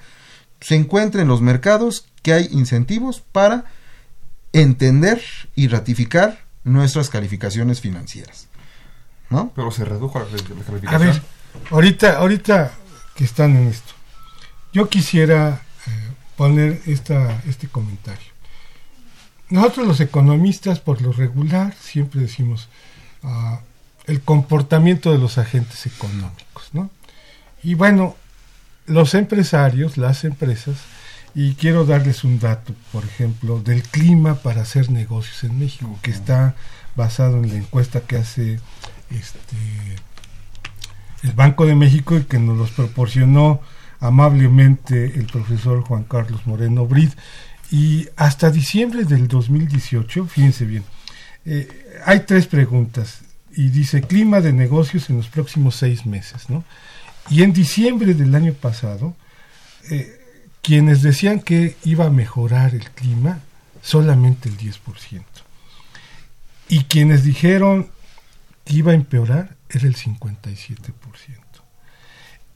[0.61, 3.65] se encuentra en los mercados que hay incentivos para
[4.53, 5.21] entender
[5.57, 8.49] y ratificar nuestras calificaciones financieras.
[9.31, 9.53] ¿No?
[9.55, 10.87] Pero se redujo la, calificación.
[10.87, 11.23] A ver,
[11.71, 12.73] ahorita, ahorita
[13.15, 13.95] que están en esto,
[14.73, 15.91] yo quisiera eh,
[16.37, 18.33] poner esta, este comentario.
[19.49, 22.69] Nosotros los economistas, por lo regular, siempre decimos
[23.23, 23.57] uh,
[24.07, 26.91] el comportamiento de los agentes económicos, ¿no?
[27.63, 28.17] Y bueno,
[28.87, 30.77] los empresarios, las empresas,
[31.35, 36.11] y quiero darles un dato, por ejemplo, del clima para hacer negocios en México, que
[36.11, 36.55] está
[36.95, 38.61] basado en la encuesta que hace
[39.11, 39.57] este
[41.23, 43.61] el Banco de México y que nos los proporcionó
[44.01, 47.11] amablemente el profesor Juan Carlos Moreno Brid.
[47.71, 50.85] Y hasta diciembre del 2018, fíjense bien,
[51.47, 51.69] eh,
[52.05, 53.21] hay tres preguntas
[53.55, 56.65] y dice clima de negocios en los próximos seis meses, ¿no?
[57.31, 59.15] Y en diciembre del año pasado,
[59.91, 60.22] eh,
[60.63, 63.41] quienes decían que iba a mejorar el clima,
[63.83, 65.23] solamente el 10%.
[66.69, 67.89] Y quienes dijeron
[68.65, 70.93] que iba a empeorar, era el 57%.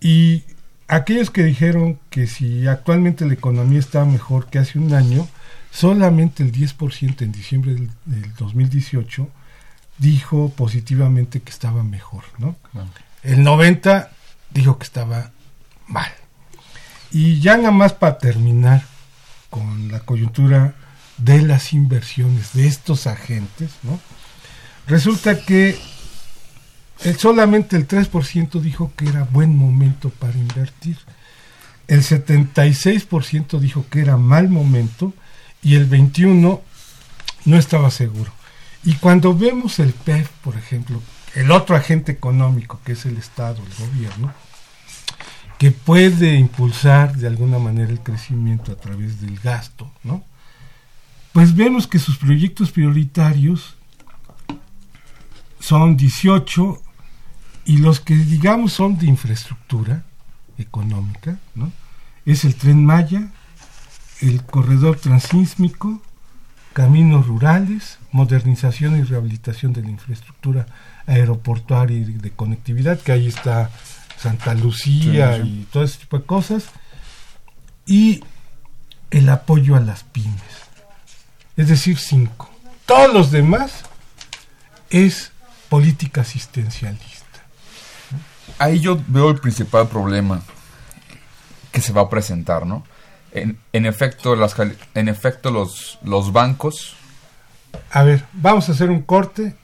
[0.00, 0.44] Y
[0.88, 5.28] aquellos que dijeron que si actualmente la economía está mejor que hace un año,
[5.72, 9.28] solamente el 10% en diciembre del, 2018
[9.98, 12.54] dijo positivamente que estaba mejor, ¿no?
[13.22, 14.10] El 90
[14.50, 15.32] dijo que estaba
[15.88, 16.12] mal.
[17.10, 18.84] Y ya nada más para terminar
[19.50, 20.74] con la coyuntura
[21.18, 23.70] de las inversiones de estos agentes.
[24.86, 25.78] Resulta que
[27.18, 30.98] solamente el 3% dijo que era buen momento para invertir,
[31.88, 35.12] el 76% dijo que era mal momento
[35.62, 36.60] y el 21%
[37.44, 38.32] no estaba seguro.
[38.84, 41.00] Y cuando vemos el PEF, por ejemplo,
[41.34, 44.32] el otro agente económico que es el Estado, el gobierno,
[45.58, 50.24] que puede impulsar de alguna manera el crecimiento a través del gasto, ¿no?
[51.32, 53.76] Pues vemos que sus proyectos prioritarios
[55.60, 56.82] son 18
[57.66, 60.04] y los que digamos son de infraestructura
[60.58, 61.72] económica, ¿no?
[62.24, 63.30] Es el tren Maya,
[64.20, 66.02] el corredor transísmico,
[66.72, 70.66] caminos rurales, modernización y rehabilitación de la infraestructura
[71.06, 73.70] aeroportuaria y de conectividad, que ahí está
[74.18, 76.64] Santa Lucía y todo ese tipo de cosas,
[77.86, 78.24] y
[79.10, 80.42] el apoyo a las pymes,
[81.56, 82.50] es decir, cinco.
[82.86, 83.84] Todos los demás
[84.90, 85.32] es
[85.68, 87.24] política asistencialista.
[88.58, 90.42] Ahí yo veo el principal problema
[91.72, 92.84] que se va a presentar, ¿no?
[93.32, 94.56] En, efecto, las,
[94.94, 96.96] en efecto los, los bancos...
[97.90, 99.54] A ver, vamos a hacer un corte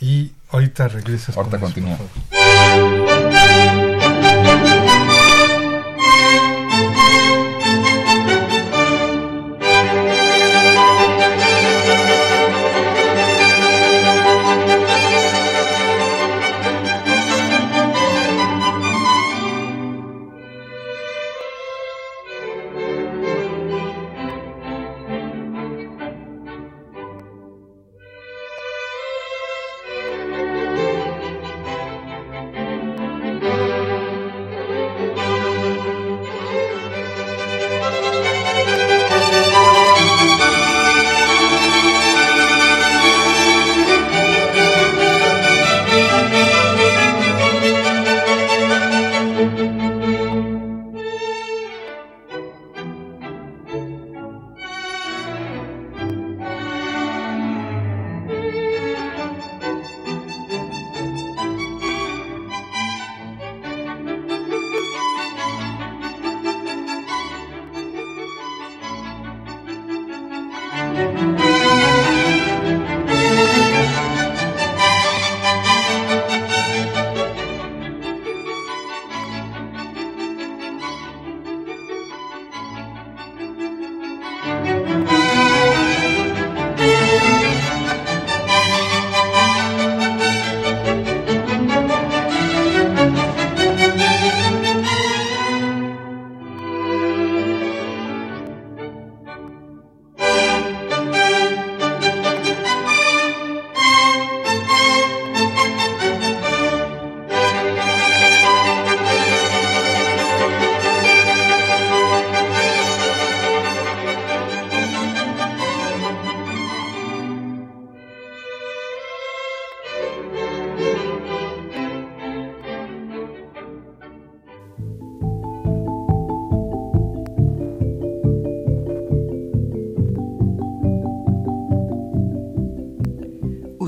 [0.00, 1.36] y ahorita regresas.
[1.36, 1.98] Ahorita continúa.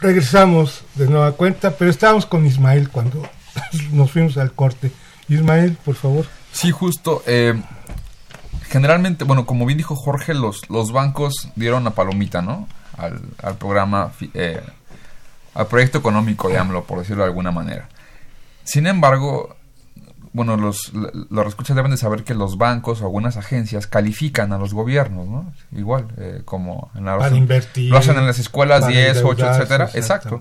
[0.00, 3.22] Regresamos de nueva cuenta, pero estábamos con Ismael cuando
[3.92, 4.92] nos fuimos al corte.
[5.28, 6.26] Ismael, por favor.
[6.52, 7.22] Sí, justo.
[7.26, 7.60] Eh,
[8.68, 12.68] generalmente, bueno, como bien dijo Jorge, los, los bancos dieron la palomita, ¿no?
[12.96, 14.60] Al, al programa, eh,
[15.54, 17.88] al proyecto económico de AMLO, por decirlo de alguna manera.
[18.64, 19.56] Sin embargo,
[20.32, 24.58] bueno, los, los escuchas deben de saber que los bancos o algunas agencias califican a
[24.58, 25.52] los gobiernos, ¿no?
[25.72, 29.30] Igual, eh, como en la, Para invertir, lo hacen en las escuelas para 10, 8,
[29.30, 29.84] endeudarse, etcétera.
[29.94, 30.36] exacto.
[30.36, 30.40] Exacto.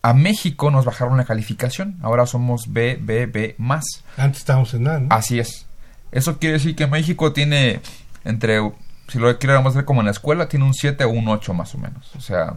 [0.00, 1.98] A México nos bajaron la calificación.
[2.02, 3.84] Ahora somos B, B, B más.
[4.16, 5.08] Antes estábamos en A, ¿no?
[5.10, 5.66] Así es.
[6.12, 7.80] Eso quiere decir que México tiene
[8.24, 8.60] entre,
[9.08, 11.74] si lo queremos ver como en la escuela, tiene un 7 o un 8 más
[11.74, 12.14] o menos.
[12.16, 12.54] O sea,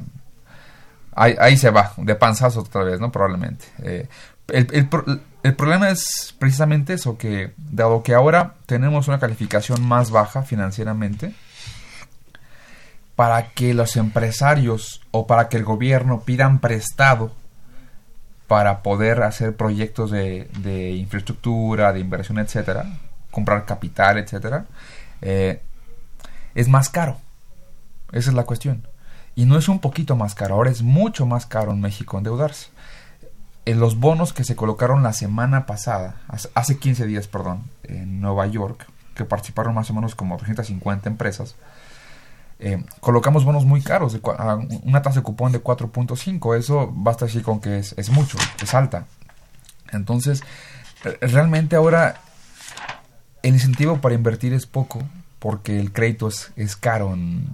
[1.13, 3.11] ahí, ahí se va, de panzazo otra vez, ¿no?
[3.11, 3.65] Probablemente.
[3.83, 4.07] Eh,
[4.51, 4.89] el, el
[5.43, 11.33] el problema es precisamente eso, que dado que ahora tenemos una calificación más baja financieramente,
[13.15, 17.31] para que los empresarios o para que el gobierno pidan prestado
[18.47, 22.99] para poder hacer proyectos de, de infraestructura, de inversión, etcétera,
[23.31, 24.65] comprar capital, etcétera,
[25.21, 25.61] eh,
[26.53, 27.17] es más caro.
[28.11, 28.87] Esa es la cuestión.
[29.35, 32.69] Y no es un poquito más caro, ahora es mucho más caro en México endeudarse.
[33.65, 38.19] En los bonos que se colocaron la semana pasada, hace- hace 15 días, perdón, en
[38.19, 41.55] Nueva York, que participaron más o menos como 250 empresas,
[42.59, 44.17] eh, colocamos bonos muy caros,
[44.83, 46.55] una tasa de cupón de 4.5.
[46.55, 49.05] Eso basta decir con que es, es mucho, es alta.
[49.91, 50.41] Entonces,
[51.03, 52.21] re- realmente ahora
[53.43, 55.01] el incentivo para invertir es poco
[55.39, 57.47] porque el crédito es, es caro en,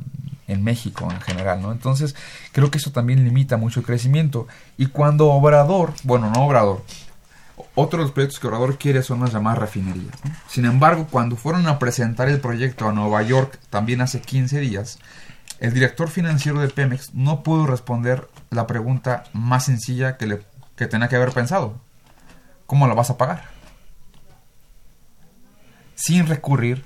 [0.47, 1.71] en México en general, ¿no?
[1.71, 2.15] Entonces,
[2.51, 4.47] creo que eso también limita mucho el crecimiento.
[4.77, 6.83] Y cuando Obrador, bueno, no Obrador,
[7.75, 10.15] otro de los proyectos que Obrador quiere son las llamadas refinerías.
[10.47, 14.99] Sin embargo, cuando fueron a presentar el proyecto a Nueva York, también hace 15 días,
[15.59, 20.41] el director financiero de Pemex no pudo responder la pregunta más sencilla que, le,
[20.75, 21.79] que tenía que haber pensado.
[22.67, 23.45] ¿Cómo la vas a pagar?
[25.95, 26.85] Sin recurrir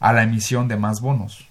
[0.00, 1.46] a la emisión de más bonos.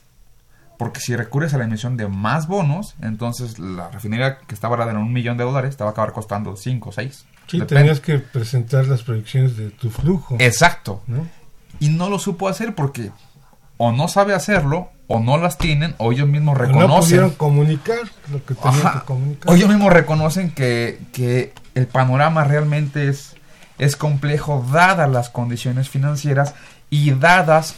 [0.77, 4.91] Porque si recurres a la emisión de más bonos, entonces la refinería que estaba valorada
[4.99, 7.25] en un millón de dólares te va a acabar costando 5 o 6.
[7.47, 10.35] Sí, tenías que presentar las proyecciones de tu flujo.
[10.39, 11.01] Exacto.
[11.07, 11.27] ¿no?
[11.79, 13.11] Y no lo supo hacer porque
[13.77, 16.99] o no sabe hacerlo, o no las tienen, o ellos mismos O No reconocen.
[17.01, 17.99] pudieron comunicar
[18.31, 18.99] lo que tenían Ajá.
[19.01, 19.51] que comunicar.
[19.51, 23.35] O ellos mismos reconocen que, que el panorama realmente es,
[23.77, 26.55] es complejo dadas las condiciones financieras
[26.89, 27.75] y dadas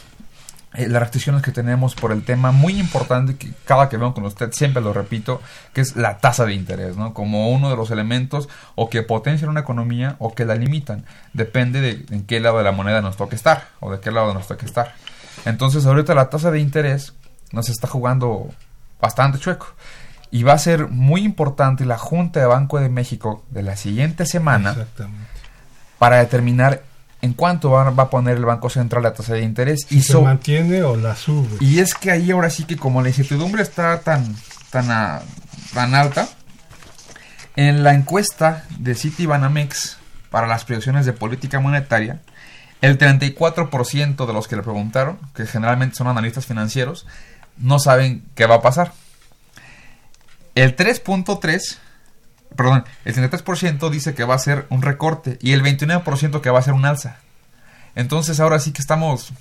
[0.74, 4.24] eh, las restricciones que tenemos por el tema muy importante que cada que veo con
[4.24, 5.40] usted siempre lo repito,
[5.72, 7.14] que es la tasa de interés, ¿no?
[7.14, 11.06] Como uno de los elementos o que potencian una economía o que la limitan.
[11.32, 14.34] Depende de en qué lado de la moneda nos toque estar o de qué lado
[14.34, 14.94] nos toque estar.
[15.46, 17.14] Entonces ahorita la tasa de interés
[17.52, 18.50] nos está jugando
[19.00, 19.68] bastante chueco.
[20.30, 24.26] Y va a ser muy importante la Junta de Banco de México de la siguiente
[24.26, 24.76] semana
[25.98, 26.82] para determinar
[27.20, 29.86] en cuánto va, va a poner el Banco Central la tasa de interés.
[29.88, 31.56] Si y, se mantiene o la sube.
[31.60, 34.36] y es que ahí ahora sí que como la incertidumbre está tan,
[34.70, 35.22] tan, a-
[35.74, 36.28] tan alta,
[37.56, 39.96] en la encuesta de Citibanamex
[40.30, 42.20] para las proyecciones de política monetaria,
[42.82, 47.06] el 34% de los que le preguntaron, que generalmente son analistas financieros,
[47.56, 48.92] no saben qué va a pasar.
[50.54, 51.78] El 3.3,
[52.56, 56.58] perdón, el 33% dice que va a ser un recorte y el 29% que va
[56.58, 57.16] a ser un alza.
[57.94, 59.32] Entonces ahora sí que estamos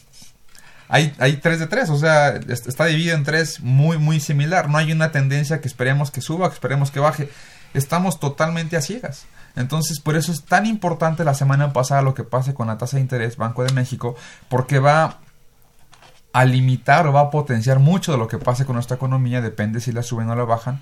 [0.90, 4.70] hay, hay 3 de 3, o sea, est- está dividido en tres muy, muy similar.
[4.70, 7.30] No hay una tendencia que esperemos que suba, que esperemos que baje.
[7.74, 9.26] Estamos totalmente a ciegas.
[9.58, 12.96] Entonces, por eso es tan importante la semana pasada lo que pase con la tasa
[12.98, 14.16] de interés Banco de México,
[14.48, 15.18] porque va
[16.32, 19.82] a limitar o va a potenciar mucho de lo que pase con nuestra economía, depende
[19.82, 20.80] si la suben o la bajan.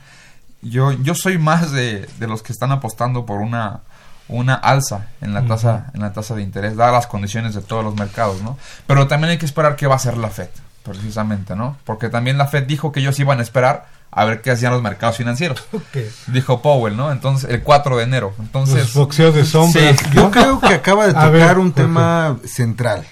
[0.69, 3.81] Yo, yo soy más de, de los que están apostando por una,
[4.27, 7.83] una alza en la tasa en la tasa de interés dadas las condiciones de todos
[7.83, 8.57] los mercados no
[8.87, 10.49] pero también hay que esperar qué va a hacer la Fed
[10.83, 13.85] precisamente no porque también la Fed dijo que ellos iban a esperar
[14.15, 15.63] a ver qué hacían los mercados financieros.
[16.27, 18.33] Dijo Powell no entonces el 4 de enero.
[18.39, 19.97] Entonces Los boxeos de sombras.
[19.99, 20.05] Sí.
[20.13, 23.05] Yo creo que acaba de tocar ver, un tema central,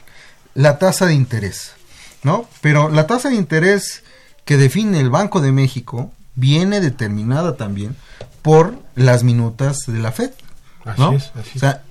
[0.55, 1.73] la tasa de interés,
[2.23, 2.47] ¿no?
[2.61, 4.03] Pero la tasa de interés
[4.45, 7.95] que define el Banco de México viene determinada también
[8.41, 10.31] por las minutas de la FED.
[10.85, 11.13] Así ¿no?
[11.13, 11.83] es, así o sea,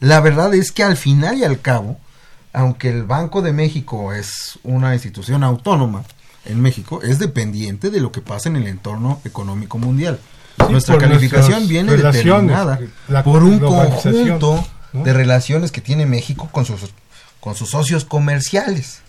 [0.00, 1.98] la verdad es que al final y al cabo,
[2.52, 6.04] aunque el Banco de México es una institución autónoma
[6.46, 10.18] en México, es dependiente de lo que pasa en el entorno económico mundial.
[10.58, 15.04] Sí, Nuestra calificación viene determinada la por un conjunto ¿no?
[15.04, 16.80] de relaciones que tiene México con sus
[17.40, 19.00] con sus socios comerciales.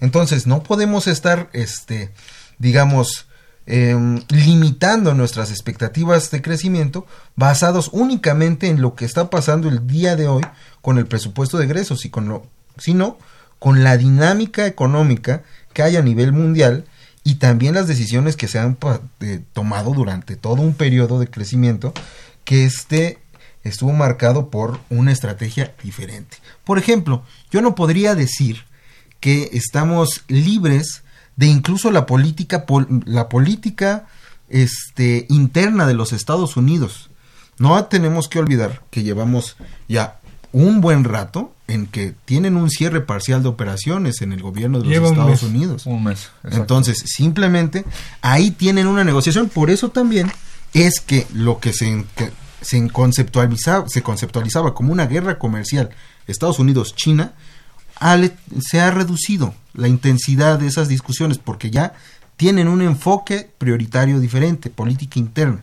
[0.00, 2.12] Entonces, no podemos estar este
[2.58, 3.26] digamos
[3.66, 7.06] em, limitando nuestras expectativas de crecimiento
[7.36, 10.42] basados únicamente en lo que está pasando el día de hoy
[10.80, 12.42] con el presupuesto de egresos y con
[12.78, 13.18] sino
[13.58, 15.42] con la dinámica económica
[15.72, 16.84] que hay a nivel mundial
[17.22, 18.78] y también las decisiones que se han
[19.20, 21.92] eh, tomado durante todo un periodo de crecimiento
[22.44, 23.18] que este
[23.62, 26.38] estuvo marcado por una estrategia diferente.
[26.64, 28.64] Por ejemplo, yo no podría decir
[29.20, 31.02] que estamos libres
[31.40, 34.06] de incluso la política pol- la política
[34.50, 37.08] este interna de los Estados Unidos.
[37.58, 39.56] No tenemos que olvidar que llevamos
[39.88, 40.18] ya
[40.52, 44.84] un buen rato en que tienen un cierre parcial de operaciones en el gobierno de
[44.84, 45.50] los Lleva un Estados mes.
[45.50, 45.86] Unidos.
[45.86, 46.18] Un mes.
[46.42, 46.56] exacto.
[46.58, 47.84] Entonces, simplemente
[48.20, 49.48] ahí tienen una negociación.
[49.48, 50.30] Por eso también
[50.74, 52.30] es que lo que se, que
[52.60, 55.88] se conceptualizaba, se conceptualizaba como una guerra comercial
[56.26, 57.32] Estados Unidos-China
[58.60, 61.94] se ha reducido la intensidad de esas discusiones porque ya
[62.36, 65.62] tienen un enfoque prioritario diferente, política interna.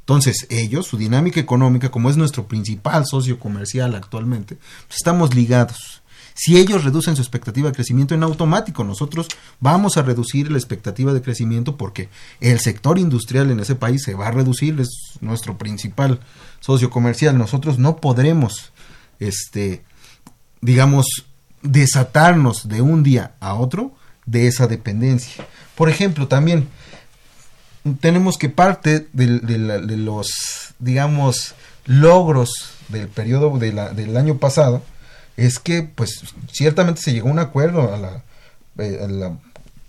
[0.00, 6.02] Entonces, ellos, su dinámica económica, como es nuestro principal socio comercial actualmente, pues, estamos ligados.
[6.34, 9.28] Si ellos reducen su expectativa de crecimiento en automático, nosotros
[9.60, 12.08] vamos a reducir la expectativa de crecimiento porque
[12.40, 14.90] el sector industrial en ese país se va a reducir, es
[15.20, 16.20] nuestro principal
[16.58, 17.38] socio comercial.
[17.38, 18.72] Nosotros no podremos,
[19.20, 19.84] este,
[20.60, 21.06] digamos,
[21.64, 23.92] desatarnos de un día a otro
[24.26, 25.44] de esa dependencia.
[25.74, 26.68] Por ejemplo, también
[28.00, 29.26] tenemos que parte de,
[29.98, 30.30] los,
[30.78, 31.54] digamos,
[31.84, 32.50] logros
[32.88, 34.82] del periodo de la- del año pasado
[35.36, 36.20] es que, pues,
[36.52, 38.22] ciertamente se llegó a un acuerdo a la,
[38.78, 39.28] eh,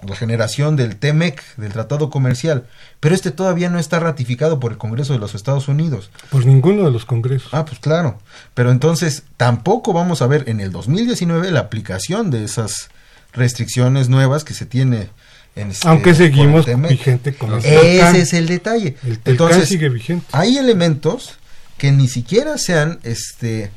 [0.04, 2.66] la generación del TEMEC, del Tratado Comercial,
[3.00, 6.10] pero este todavía no está ratificado por el Congreso de los Estados Unidos.
[6.30, 7.54] Por ninguno de los congresos.
[7.54, 8.20] Ah, pues claro.
[8.54, 12.90] Pero entonces tampoco vamos a ver en el 2019 la aplicación de esas
[13.34, 15.10] restricciones nuevas que se tiene
[15.56, 16.92] en este, Aunque seguimos TEMEC.
[16.92, 18.98] vigente con el Ese es el detalle.
[19.06, 20.26] El entonces sigue vigente.
[20.32, 21.36] hay elementos
[21.78, 23.72] que ni siquiera se han este,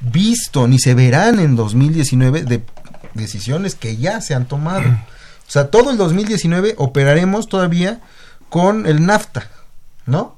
[0.00, 2.62] visto ni se verán en 2019 de
[3.14, 4.84] decisiones que ya se han tomado.
[5.48, 8.00] O sea, todo el 2019 operaremos todavía
[8.50, 9.48] con el NAFTA,
[10.04, 10.36] ¿no?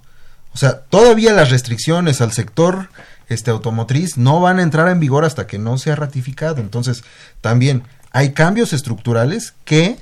[0.55, 2.89] O sea, todavía las restricciones al sector
[3.29, 6.61] este automotriz no van a entrar en vigor hasta que no sea ratificado.
[6.61, 7.05] Entonces,
[7.41, 9.99] también hay cambios estructurales que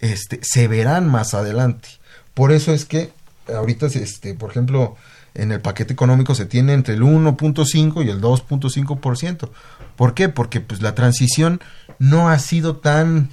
[0.00, 1.88] este, se verán más adelante.
[2.34, 3.10] Por eso es que
[3.48, 4.96] ahorita, este, por ejemplo,
[5.34, 9.48] en el paquete económico se tiene entre el 1.5 y el 2.5%.
[9.96, 10.28] ¿Por qué?
[10.28, 11.60] Porque pues la transición
[11.98, 13.30] no ha sido tan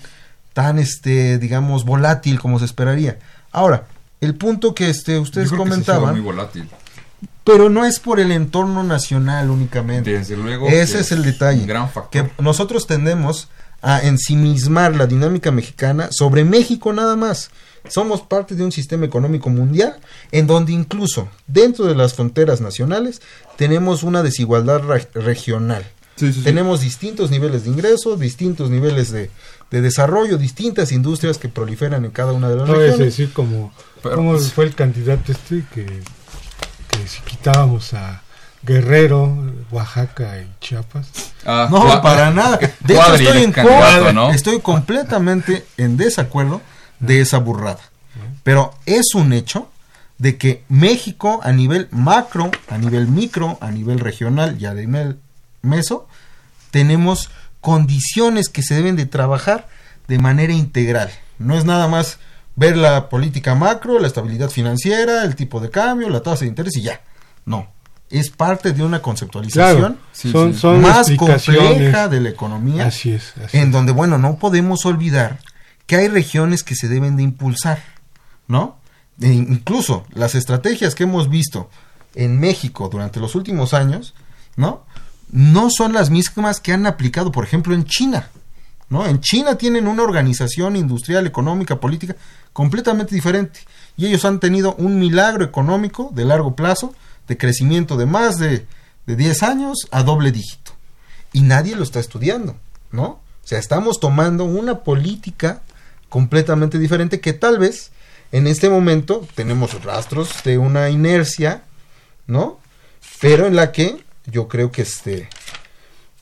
[0.55, 3.19] tan este digamos volátil como se esperaría.
[3.51, 3.85] Ahora,
[4.21, 6.67] el punto que este ustedes Yo creo que comentaban, muy volátil.
[7.43, 10.17] pero no es por el entorno nacional únicamente.
[10.17, 10.67] Desde luego.
[10.67, 11.61] Ese que es el detalle.
[11.61, 12.09] Un gran factor.
[12.09, 13.49] Que nosotros tendemos
[13.81, 17.51] a ensimismar la dinámica mexicana sobre México nada más.
[17.89, 19.97] Somos parte de un sistema económico mundial
[20.31, 23.21] en donde incluso dentro de las fronteras nacionales
[23.57, 25.85] tenemos una desigualdad re- regional.
[26.15, 26.43] Sí, sí, sí.
[26.43, 29.29] Tenemos distintos niveles de ingreso, distintos niveles de,
[29.71, 32.99] de desarrollo, distintas industrias que proliferan en cada una de las No es regiones.
[33.07, 38.21] decir, como, Pero, como pues- fue el candidato este que, que si quitábamos a
[38.63, 41.07] Guerrero, Oaxaca y Chiapas.
[41.45, 42.57] Ah, No, para nada.
[42.57, 44.31] De hecho, estoy en contra, ¿no?
[44.31, 46.61] estoy completamente en desacuerdo
[46.99, 47.79] de esa burrada.
[48.43, 49.69] Pero es un hecho
[50.17, 55.19] de que México a nivel macro, a nivel micro, a nivel regional y a nivel
[55.61, 56.07] meso,
[56.71, 57.29] tenemos
[57.65, 59.67] condiciones que se deben de trabajar
[60.07, 61.09] de manera integral.
[61.39, 62.19] No es nada más
[62.55, 66.77] ver la política macro, la estabilidad financiera, el tipo de cambio, la tasa de interés
[66.77, 67.01] y ya.
[67.43, 67.67] No,
[68.11, 70.59] es parte de una conceptualización Claro, Sí, son, sí.
[70.59, 73.33] son más compleja de la economía, Así es.
[73.43, 73.71] Así en es.
[73.71, 75.39] donde, bueno, no podemos olvidar
[75.87, 77.79] que hay regiones que se deben de impulsar,
[78.47, 78.77] ¿no?
[79.19, 81.71] E incluso las estrategias que hemos visto
[82.13, 84.13] en México durante los últimos años,
[84.55, 84.85] ¿no?
[85.35, 88.29] No son las mismas que han aplicado, por ejemplo, en China,
[88.87, 89.05] ¿no?
[89.05, 92.15] En China tienen una organización industrial, económica, política
[92.53, 93.59] completamente diferente
[93.97, 96.95] y ellos han tenido un milagro económico de largo plazo,
[97.27, 98.65] de crecimiento de más de,
[99.05, 100.71] de 10 años a doble dígito
[101.33, 102.55] y nadie lo está estudiando,
[102.91, 103.05] ¿no?
[103.05, 105.63] O sea, estamos tomando una política
[106.07, 107.91] completamente diferente que tal vez
[108.31, 111.63] en este momento tenemos rastros de una inercia
[112.27, 112.59] ¿no?
[113.21, 115.29] Pero en la que yo creo que este,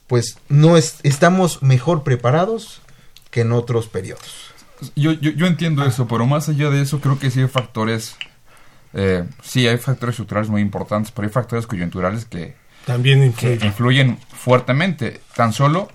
[0.08, 2.82] pues no es, estamos mejor preparados
[3.30, 4.51] que en otros periodos.
[4.95, 8.16] Yo, yo, yo entiendo eso, pero más allá de eso creo que sí hay factores,
[8.93, 14.18] eh, sí hay factores estructurales muy importantes, pero hay factores coyunturales que, También que influyen
[14.36, 15.22] fuertemente.
[15.36, 15.89] Tan solo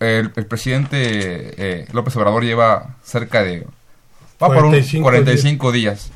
[0.00, 3.66] el, el presidente eh, López Obrador lleva cerca de...
[4.42, 6.10] Va por un 45 45 días.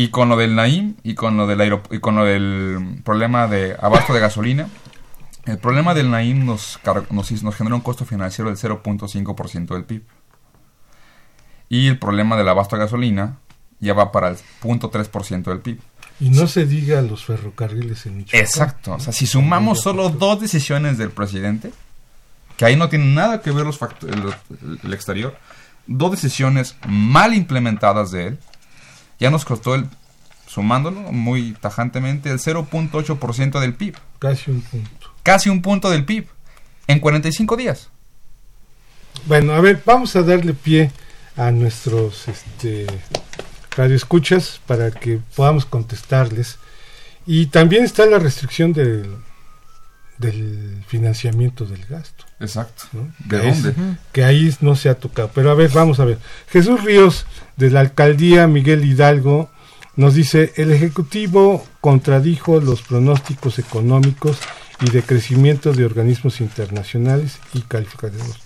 [0.00, 3.46] Y con lo del Naim y con lo del, aerop- y con lo del problema
[3.48, 4.68] de abasto de gasolina,
[5.46, 6.78] el problema del Naim nos,
[7.10, 10.02] nos, nos generó un costo financiero del 0.5% del PIB.
[11.68, 13.38] Y el problema del abasto de gasolina
[13.78, 15.80] ya va para el 0.3% del PIB.
[16.20, 18.40] Y no se diga los ferrocarriles en Michoacán.
[18.40, 18.92] Exacto.
[18.94, 21.72] O sea, si sumamos solo dos decisiones del presidente,
[22.56, 24.34] que ahí no tienen nada que ver los el,
[24.84, 25.36] el exterior,
[25.86, 28.38] dos decisiones mal implementadas de él,
[29.20, 29.86] ya nos costó el,
[30.46, 33.96] sumándolo muy tajantemente, el 0.8% del PIB.
[34.18, 35.14] Casi un punto.
[35.22, 36.26] Casi un punto del PIB.
[36.86, 37.90] En 45 días.
[39.26, 40.90] Bueno, a ver, vamos a darle pie
[41.36, 42.86] a nuestros este,
[43.76, 46.58] radioescuchas para que podamos contestarles.
[47.26, 49.14] Y también está la restricción del,
[50.20, 52.24] del financiamiento del gasto.
[52.40, 52.84] Exacto.
[52.92, 53.10] ¿no?
[53.24, 53.96] ¿De Que es- dónde?
[54.12, 55.30] que ahí no se ha tocado.
[55.34, 56.18] Pero a ver, vamos a ver.
[56.48, 59.50] Jesús Ríos, de la alcaldía Miguel Hidalgo,
[59.96, 64.38] nos dice, el Ejecutivo contradijo los pronósticos económicos
[64.80, 68.38] y de crecimiento de organismos internacionales y calificativos.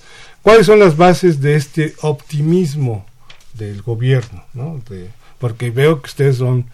[0.43, 3.07] ¿Cuáles son las bases de este optimismo
[3.55, 4.45] del gobierno?
[4.55, 4.81] ¿no?
[4.89, 6.67] De- porque veo que ustedes son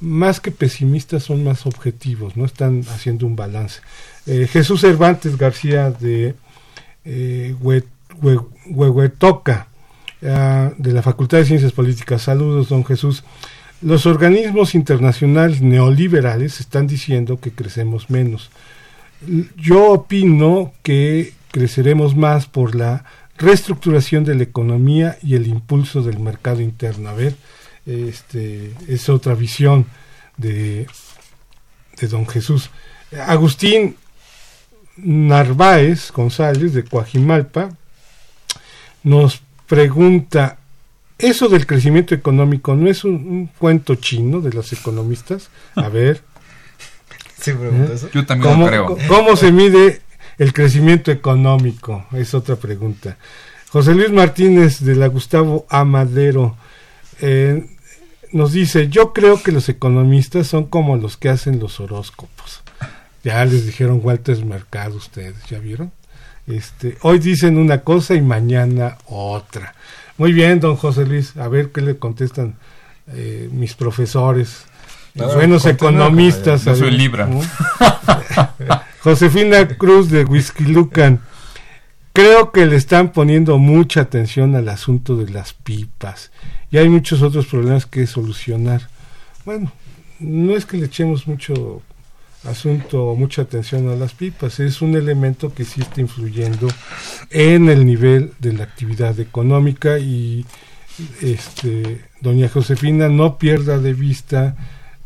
[0.00, 3.80] más que pesimistas, son más objetivos, no están haciendo un balance.
[4.26, 6.34] Eh, Jesús Cervantes García de
[7.04, 7.84] eh, Hue-
[8.22, 9.68] Hue- Huehuetoca,
[10.26, 12.22] ah, de la Facultad de Ciencias Políticas.
[12.22, 13.22] Saludos, don Jesús.
[13.82, 18.50] Los organismos internacionales neoliberales están diciendo que crecemos menos.
[19.56, 23.04] Yo opino que creceremos más por la
[23.36, 27.10] reestructuración de la economía y el impulso del mercado interno.
[27.10, 27.34] A ver,
[27.84, 29.86] este es otra visión
[30.38, 30.86] de,
[32.00, 32.70] de don Jesús.
[33.26, 33.96] Agustín
[34.96, 37.70] Narváez González de Coajimalpa
[39.02, 40.58] nos pregunta,
[41.18, 45.50] ¿eso del crecimiento económico no es un, un cuento chino de los economistas?
[45.74, 46.22] A ver,
[47.44, 47.96] ¿Sí pregunta ¿Eh?
[47.96, 48.10] eso?
[48.12, 48.98] Yo también ¿cómo, lo creo.
[49.08, 50.00] cómo se mide
[50.38, 52.06] el crecimiento económico?
[52.12, 53.18] Es otra pregunta.
[53.68, 56.56] José Luis Martínez de la Gustavo Amadero
[57.20, 57.66] eh,
[58.32, 62.63] nos dice, yo creo que los economistas son como los que hacen los horóscopos.
[63.24, 65.90] Ya les dijeron Walter Mercado ustedes, ¿ya vieron?
[66.46, 69.74] Este, hoy dicen una cosa y mañana otra.
[70.18, 72.56] Muy bien, don José Luis, a ver qué le contestan
[73.08, 74.66] eh, mis profesores,
[75.14, 76.66] No, buenos economistas.
[76.66, 77.26] Yo soy Libra.
[77.26, 77.40] ¿no?
[79.00, 81.20] Josefina Cruz de Whisky Lucan.
[82.12, 86.30] Creo que le están poniendo mucha atención al asunto de las pipas
[86.70, 88.88] y hay muchos otros problemas que solucionar.
[89.44, 89.72] Bueno,
[90.20, 91.82] no es que le echemos mucho
[92.46, 96.68] asunto mucha atención a las pipas, es un elemento que sí está influyendo
[97.30, 100.44] en el nivel de la actividad económica y
[101.20, 104.56] este doña Josefina no pierda de vista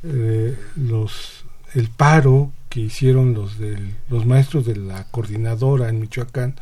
[0.03, 6.57] eh, los el paro que hicieron los del, los maestros de la coordinadora en Michoacán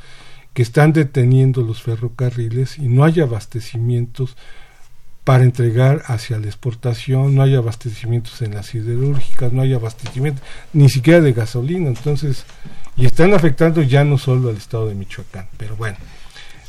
[0.55, 4.37] que están deteniendo los ferrocarriles y no hay abastecimientos
[5.27, 10.41] para entregar hacia la exportación, no hay abastecimientos en las siderúrgicas, no hay abastecimiento
[10.72, 12.45] ni siquiera de gasolina, entonces,
[12.97, 15.97] y están afectando ya no solo al estado de Michoacán, pero bueno.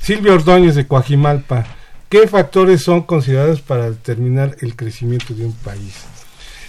[0.02, 1.68] Silvia Ordóñez de Coajimalpa,
[2.10, 5.94] ¿qué factores son considerados para determinar el crecimiento de un país?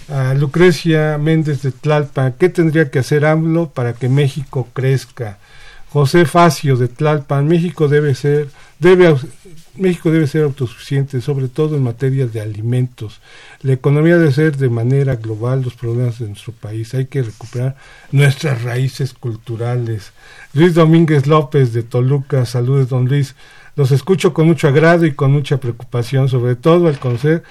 [0.09, 5.39] A Lucrecia Méndez de Tlalpan, ¿qué tendría que hacer AMLO para que México crezca?
[5.89, 9.15] José Facio de Tlalpan, México debe ser, debe,
[9.79, 13.21] México debe ser autosuficiente, sobre todo en materia de alimentos.
[13.61, 16.93] La economía debe ser de manera global los problemas de nuestro país.
[16.93, 17.75] Hay que recuperar
[18.11, 20.11] nuestras raíces culturales.
[20.53, 23.35] Luis Domínguez López de Toluca, saludos don Luis.
[23.75, 27.43] Los escucho con mucho agrado y con mucha preocupación, sobre todo al conocer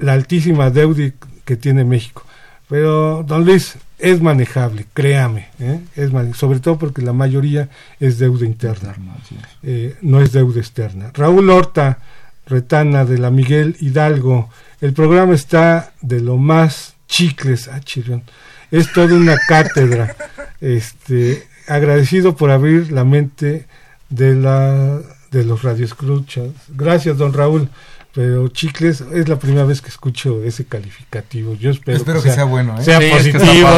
[0.00, 1.12] la altísima deuda
[1.44, 2.24] que tiene México.
[2.68, 5.78] Pero, don Luis, es manejable, créame, ¿eh?
[5.94, 7.68] es sobre todo porque la mayoría
[8.00, 8.96] es deuda interna,
[9.62, 11.12] eh, no es deuda externa.
[11.14, 12.00] Raúl Horta,
[12.46, 14.50] Retana, de la Miguel Hidalgo,
[14.80, 18.24] el programa está de lo más chicles, ah, chirrión,
[18.72, 20.16] es toda una cátedra.
[20.60, 23.66] Este, agradecido por abrir la mente
[24.08, 25.00] de la
[25.30, 26.48] de los radioescuchas.
[26.68, 27.68] Gracias, don Raúl.
[28.14, 31.54] Pero chicles es la primera vez que escucho ese calificativo.
[31.54, 32.84] Yo espero, espero que, sea, bueno, ¿eh?
[32.84, 33.68] sea Sí, es que positivo,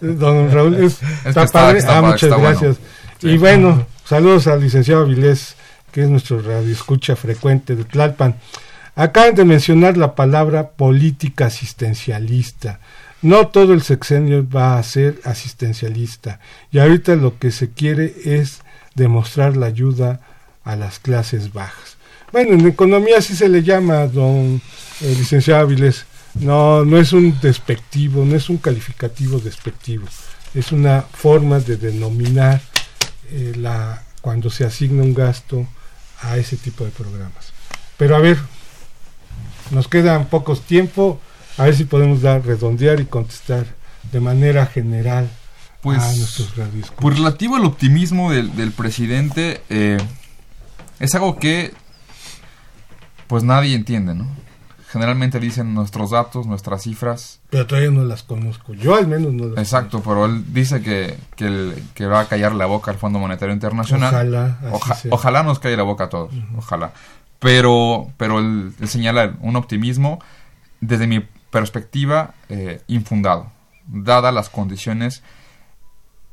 [0.00, 0.74] don, don Raúl.
[0.76, 1.78] Es, está está- padre.
[1.78, 2.50] está ah, muchas está bueno.
[2.60, 2.76] gracias.
[3.20, 3.28] Sí.
[3.28, 5.54] Y bueno, saludos al licenciado Avilés,
[5.92, 8.36] que es nuestro radioescucha frecuente de Tlalpan.
[8.96, 12.80] Acaban de mencionar la palabra política asistencialista.
[13.22, 16.40] No todo el sexenio va a ser asistencialista.
[16.72, 18.60] Y ahorita lo que se quiere es
[18.94, 20.20] demostrar la ayuda
[20.64, 21.96] a las clases bajas.
[22.32, 24.60] Bueno, en economía así se le llama, don
[25.00, 26.06] eh, licenciado Áviles.
[26.34, 30.06] No, no es un despectivo, no es un calificativo despectivo.
[30.54, 32.60] Es una forma de denominar
[33.30, 35.66] eh, la, cuando se asigna un gasto
[36.22, 37.52] a ese tipo de programas.
[37.96, 38.38] Pero a ver,
[39.70, 41.20] nos quedan pocos tiempo,
[41.56, 43.66] a ver si podemos dar, redondear y contestar
[44.10, 45.28] de manera general
[45.80, 46.52] Pues, a nuestros.
[46.96, 49.98] Pues relativo al optimismo del, del presidente, eh,
[51.00, 51.72] es algo que
[53.30, 54.26] pues nadie entiende, ¿no?
[54.88, 57.40] Generalmente dicen nuestros datos, nuestras cifras.
[57.48, 58.74] Pero todavía no las conozco.
[58.74, 62.24] Yo al menos no las Exacto, pero él dice que, que, el- que va a
[62.26, 64.12] callar la boca al Fondo Monetario Internacional.
[64.12, 65.10] Ojalá, así Oja- sea.
[65.14, 66.92] ojalá nos calle la boca a todos, ojalá.
[67.38, 70.18] Pero, pero él, él señala un optimismo,
[70.80, 73.46] desde mi perspectiva, eh, infundado,
[73.86, 75.22] dadas las condiciones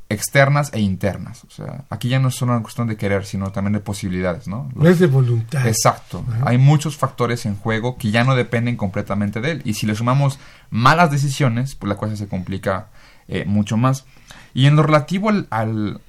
[0.10, 1.44] externas e internas.
[1.44, 4.48] O sea, aquí ya no es solo una cuestión de querer, sino también de posibilidades,
[4.48, 4.70] ¿no?
[4.74, 5.68] No es de voluntad.
[5.68, 6.24] Exacto.
[6.30, 6.44] Ajá.
[6.48, 9.62] Hay muchos factores en juego que ya no dependen completamente de él.
[9.66, 10.40] Y si le sumamos
[10.70, 12.88] malas decisiones, pues la cosa se complica
[13.28, 14.06] eh, mucho más.
[14.54, 16.00] Y en lo relativo al, al-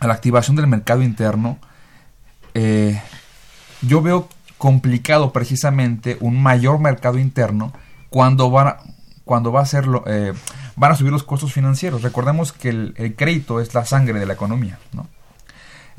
[0.00, 1.58] a la activación del mercado interno,
[2.54, 3.00] eh,
[3.82, 4.28] yo veo
[4.58, 7.72] complicado precisamente un mayor mercado interno
[8.08, 8.82] cuando va,
[9.24, 10.32] cuando va a ser lo- eh,
[10.80, 12.00] van a subir los costos financieros.
[12.00, 15.06] Recordemos que el, el crédito es la sangre de la economía, ¿no?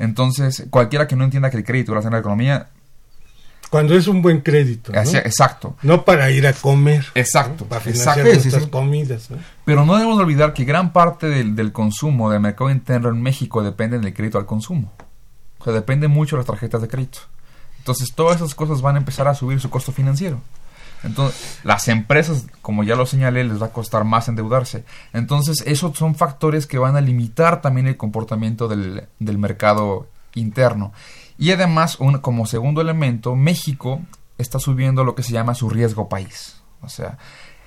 [0.00, 2.68] Entonces, cualquiera que no entienda que el crédito es la sangre de la economía,
[3.70, 4.92] Cuando es un buen crédito.
[4.92, 7.06] exacto, No para ir a comer.
[7.14, 7.68] Exacto, ¿no?
[7.68, 8.30] Para financiar exacto.
[8.30, 8.70] Sí, nuestras sí.
[8.70, 9.30] comidas.
[9.30, 9.38] ¿no?
[9.64, 13.62] Pero no debemos olvidar que gran parte del, del consumo del mercado interno en México
[13.62, 14.92] depende del crédito al consumo.
[15.58, 17.20] O sea, depende mucho de las tarjetas de crédito.
[17.78, 20.40] Entonces, todas esas cosas van a empezar a subir su costo financiero.
[21.04, 24.84] Entonces, las empresas, como ya lo señalé, les va a costar más endeudarse.
[25.12, 30.92] Entonces, esos son factores que van a limitar también el comportamiento del, del mercado interno.
[31.38, 34.00] Y además, un- como segundo elemento, México
[34.38, 36.60] está subiendo lo que se llama su riesgo país.
[36.82, 37.18] O sea,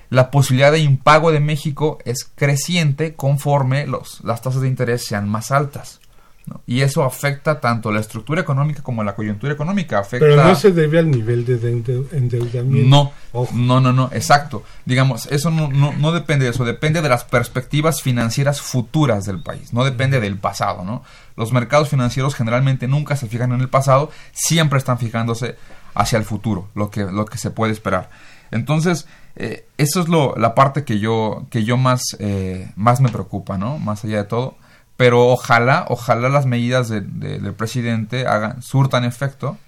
[0.08, 5.50] la posibilidad de impago de México es creciente conforme las tasas de interés sean más
[5.50, 6.00] altas.
[6.46, 6.62] ¿No?
[6.66, 9.98] Y eso afecta tanto la estructura económica como la coyuntura económica.
[9.98, 12.88] Afecta Pero no se debe al nivel de ende- endeudamiento.
[12.88, 13.52] no, Ojo.
[13.54, 14.62] no, no, no, exacto.
[14.84, 19.42] Digamos, eso no, no, no depende de eso, depende de las perspectivas financieras futuras del
[19.42, 21.02] país, no depende del pasado, ¿no?
[21.36, 25.56] Los mercados financieros generalmente nunca se fijan en el pasado, siempre están fijándose
[25.94, 28.08] hacia el futuro, lo que, lo que se puede esperar.
[28.52, 33.08] Entonces, eh, eso es lo, la parte que yo, que yo más, eh, más me
[33.10, 33.78] preocupa, ¿no?
[33.78, 34.56] Más allá de todo.
[34.96, 39.58] Pero ojalá, ojalá las medidas de- de- del presidente hagan, surtan efecto.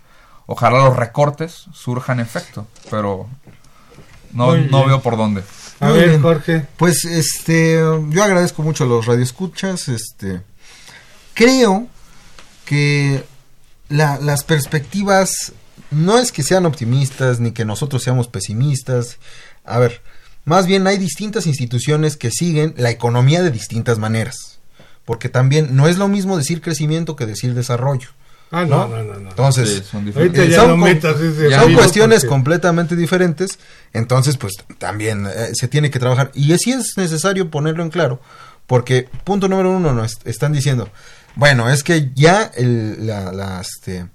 [0.47, 2.67] Ojalá los recortes surjan efecto.
[2.91, 3.29] Pero
[4.33, 5.43] no, no veo por dónde.
[5.81, 6.23] A Muy ver, bien.
[6.23, 6.67] Jorge.
[6.77, 7.75] Pues este,
[8.09, 10.41] yo agradezco mucho a los radioescuchas, este,
[11.35, 11.87] creo
[12.65, 13.25] que
[13.89, 15.53] la- las perspectivas
[15.91, 19.19] no es que sean optimistas ni que nosotros seamos pesimistas.
[19.65, 20.03] A ver,
[20.45, 24.58] más bien hay distintas instituciones que siguen la economía de distintas maneras,
[25.09, 28.11] porque también no es lo mismo decir crecimiento que decir desarrollo.
[28.51, 29.15] Ah, no, no, no.
[29.19, 29.31] no.
[29.31, 31.17] Entonces, Sí, son eh, son metas
[31.75, 33.59] cuestiones porque- completamente diferentes,
[33.95, 36.31] entonces pues también eh, se tiene que trabajar.
[36.35, 38.21] Y sí es necesario ponerlo en claro,
[38.67, 40.91] porque punto número uno nos están diciendo,
[41.37, 44.09] bueno, es que ya el, la, la, este,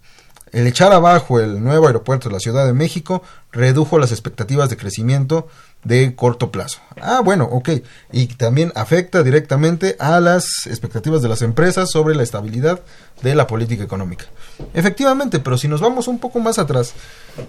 [0.52, 4.78] el echar abajo el nuevo aeropuerto de la Ciudad de México redujo las expectativas de
[4.78, 5.48] crecimiento
[5.84, 6.80] de corto plazo.
[7.02, 7.70] Ah, bueno, ok.
[8.12, 12.82] Y también afecta directamente a las expectativas de las empresas sobre la estabilidad
[13.22, 14.26] de la política económica.
[14.74, 16.94] Efectivamente, pero si nos vamos un poco más atrás,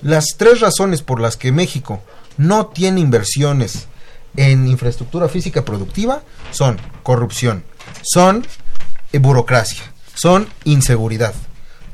[0.03, 2.01] las tres razones por las que México
[2.37, 3.87] no tiene inversiones
[4.37, 7.65] en infraestructura física productiva son corrupción,
[8.03, 8.45] son
[9.13, 9.83] eh, burocracia,
[10.15, 11.35] son inseguridad.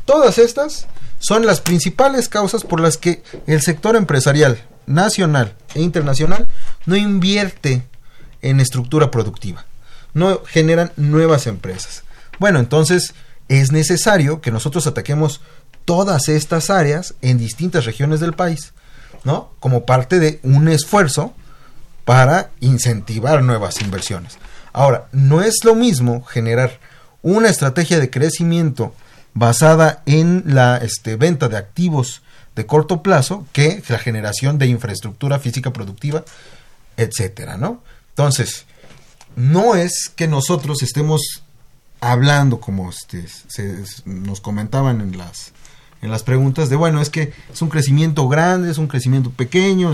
[0.06, 0.86] Todas estas
[1.18, 6.46] son las principales causas por las que el sector empresarial nacional e internacional
[6.86, 7.84] no invierte
[8.42, 9.64] en estructura productiva,
[10.14, 12.04] no generan nuevas empresas.
[12.38, 13.14] Bueno, entonces
[13.48, 15.40] es necesario que nosotros ataquemos
[15.84, 18.72] todas estas áreas en distintas regiones del país,
[19.24, 19.50] ¿no?
[19.60, 21.34] Como parte de un esfuerzo
[22.04, 24.38] para incentivar nuevas inversiones.
[24.72, 26.78] Ahora, no es lo mismo generar
[27.22, 28.94] una estrategia de crecimiento
[29.34, 32.22] basada en la este, venta de activos
[32.60, 36.26] de corto plazo que la generación de infraestructura física productiva,
[36.98, 37.82] etcétera, ¿no?
[38.10, 38.66] Entonces,
[39.34, 41.42] no es que nosotros estemos
[42.02, 45.52] hablando como este, se, nos comentaban en las
[46.02, 49.92] en las preguntas de bueno es que es un crecimiento grande es un crecimiento pequeño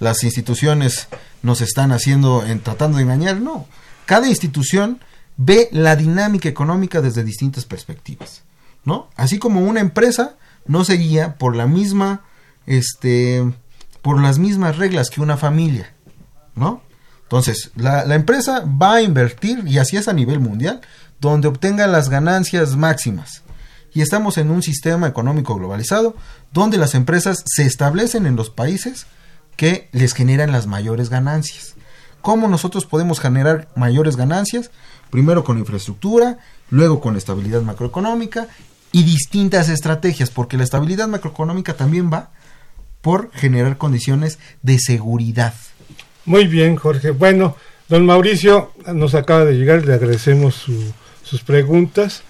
[0.00, 1.06] las instituciones
[1.42, 3.66] nos están haciendo en tratando de engañar no
[4.06, 5.00] cada institución
[5.36, 8.42] ve la dinámica económica desde distintas perspectivas
[8.84, 10.34] no así como una empresa
[10.68, 12.22] no se guía por la misma
[12.66, 13.44] este
[14.02, 15.92] por las mismas reglas que una familia
[16.54, 16.82] no
[17.22, 20.80] entonces la, la empresa va a invertir y así es a nivel mundial
[21.20, 23.42] donde obtenga las ganancias máximas.
[23.92, 26.14] Y estamos en un sistema económico globalizado
[26.52, 29.06] donde las empresas se establecen en los países
[29.56, 31.74] que les generan las mayores ganancias.
[32.20, 34.70] ¿Cómo nosotros podemos generar mayores ganancias?
[35.10, 36.38] Primero con infraestructura,
[36.68, 38.48] luego con estabilidad macroeconómica
[38.96, 42.30] y distintas estrategias, porque la estabilidad macroeconómica también va
[43.02, 45.54] por generar condiciones de seguridad.
[46.24, 47.10] Muy bien, Jorge.
[47.10, 47.56] Bueno,
[47.88, 50.92] don Mauricio nos acaba de llegar, le agradecemos su
[51.26, 52.22] sus preguntas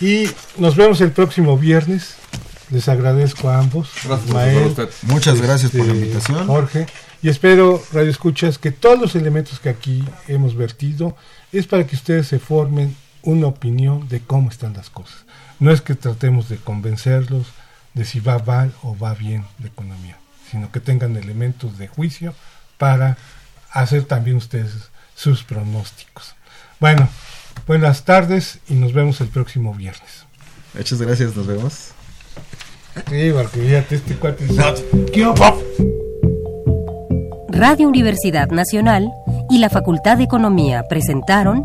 [0.00, 0.26] y
[0.56, 2.14] nos vemos el próximo viernes.
[2.70, 3.90] Les agradezco a ambos.
[5.02, 6.46] Muchas gracias por la este, invitación.
[6.46, 6.86] Jorge.
[7.22, 11.16] Y espero, Radio Escuchas, que todos los elementos que aquí hemos vertido
[11.52, 15.24] es para que ustedes se formen una opinión de cómo están las cosas.
[15.60, 17.46] No es que tratemos de convencerlos
[17.94, 20.16] de si va mal o va bien la economía,
[20.50, 22.34] sino que tengan elementos de juicio
[22.78, 23.16] para
[23.70, 26.34] hacer también ustedes sus pronósticos.
[26.80, 27.08] Bueno,
[27.66, 30.26] Buenas tardes y nos vemos el próximo viernes.
[30.74, 31.92] Muchas gracias, nos vemos.
[33.94, 34.46] este cuate.
[37.48, 39.08] Radio Universidad Nacional
[39.50, 41.64] y la Facultad de Economía presentaron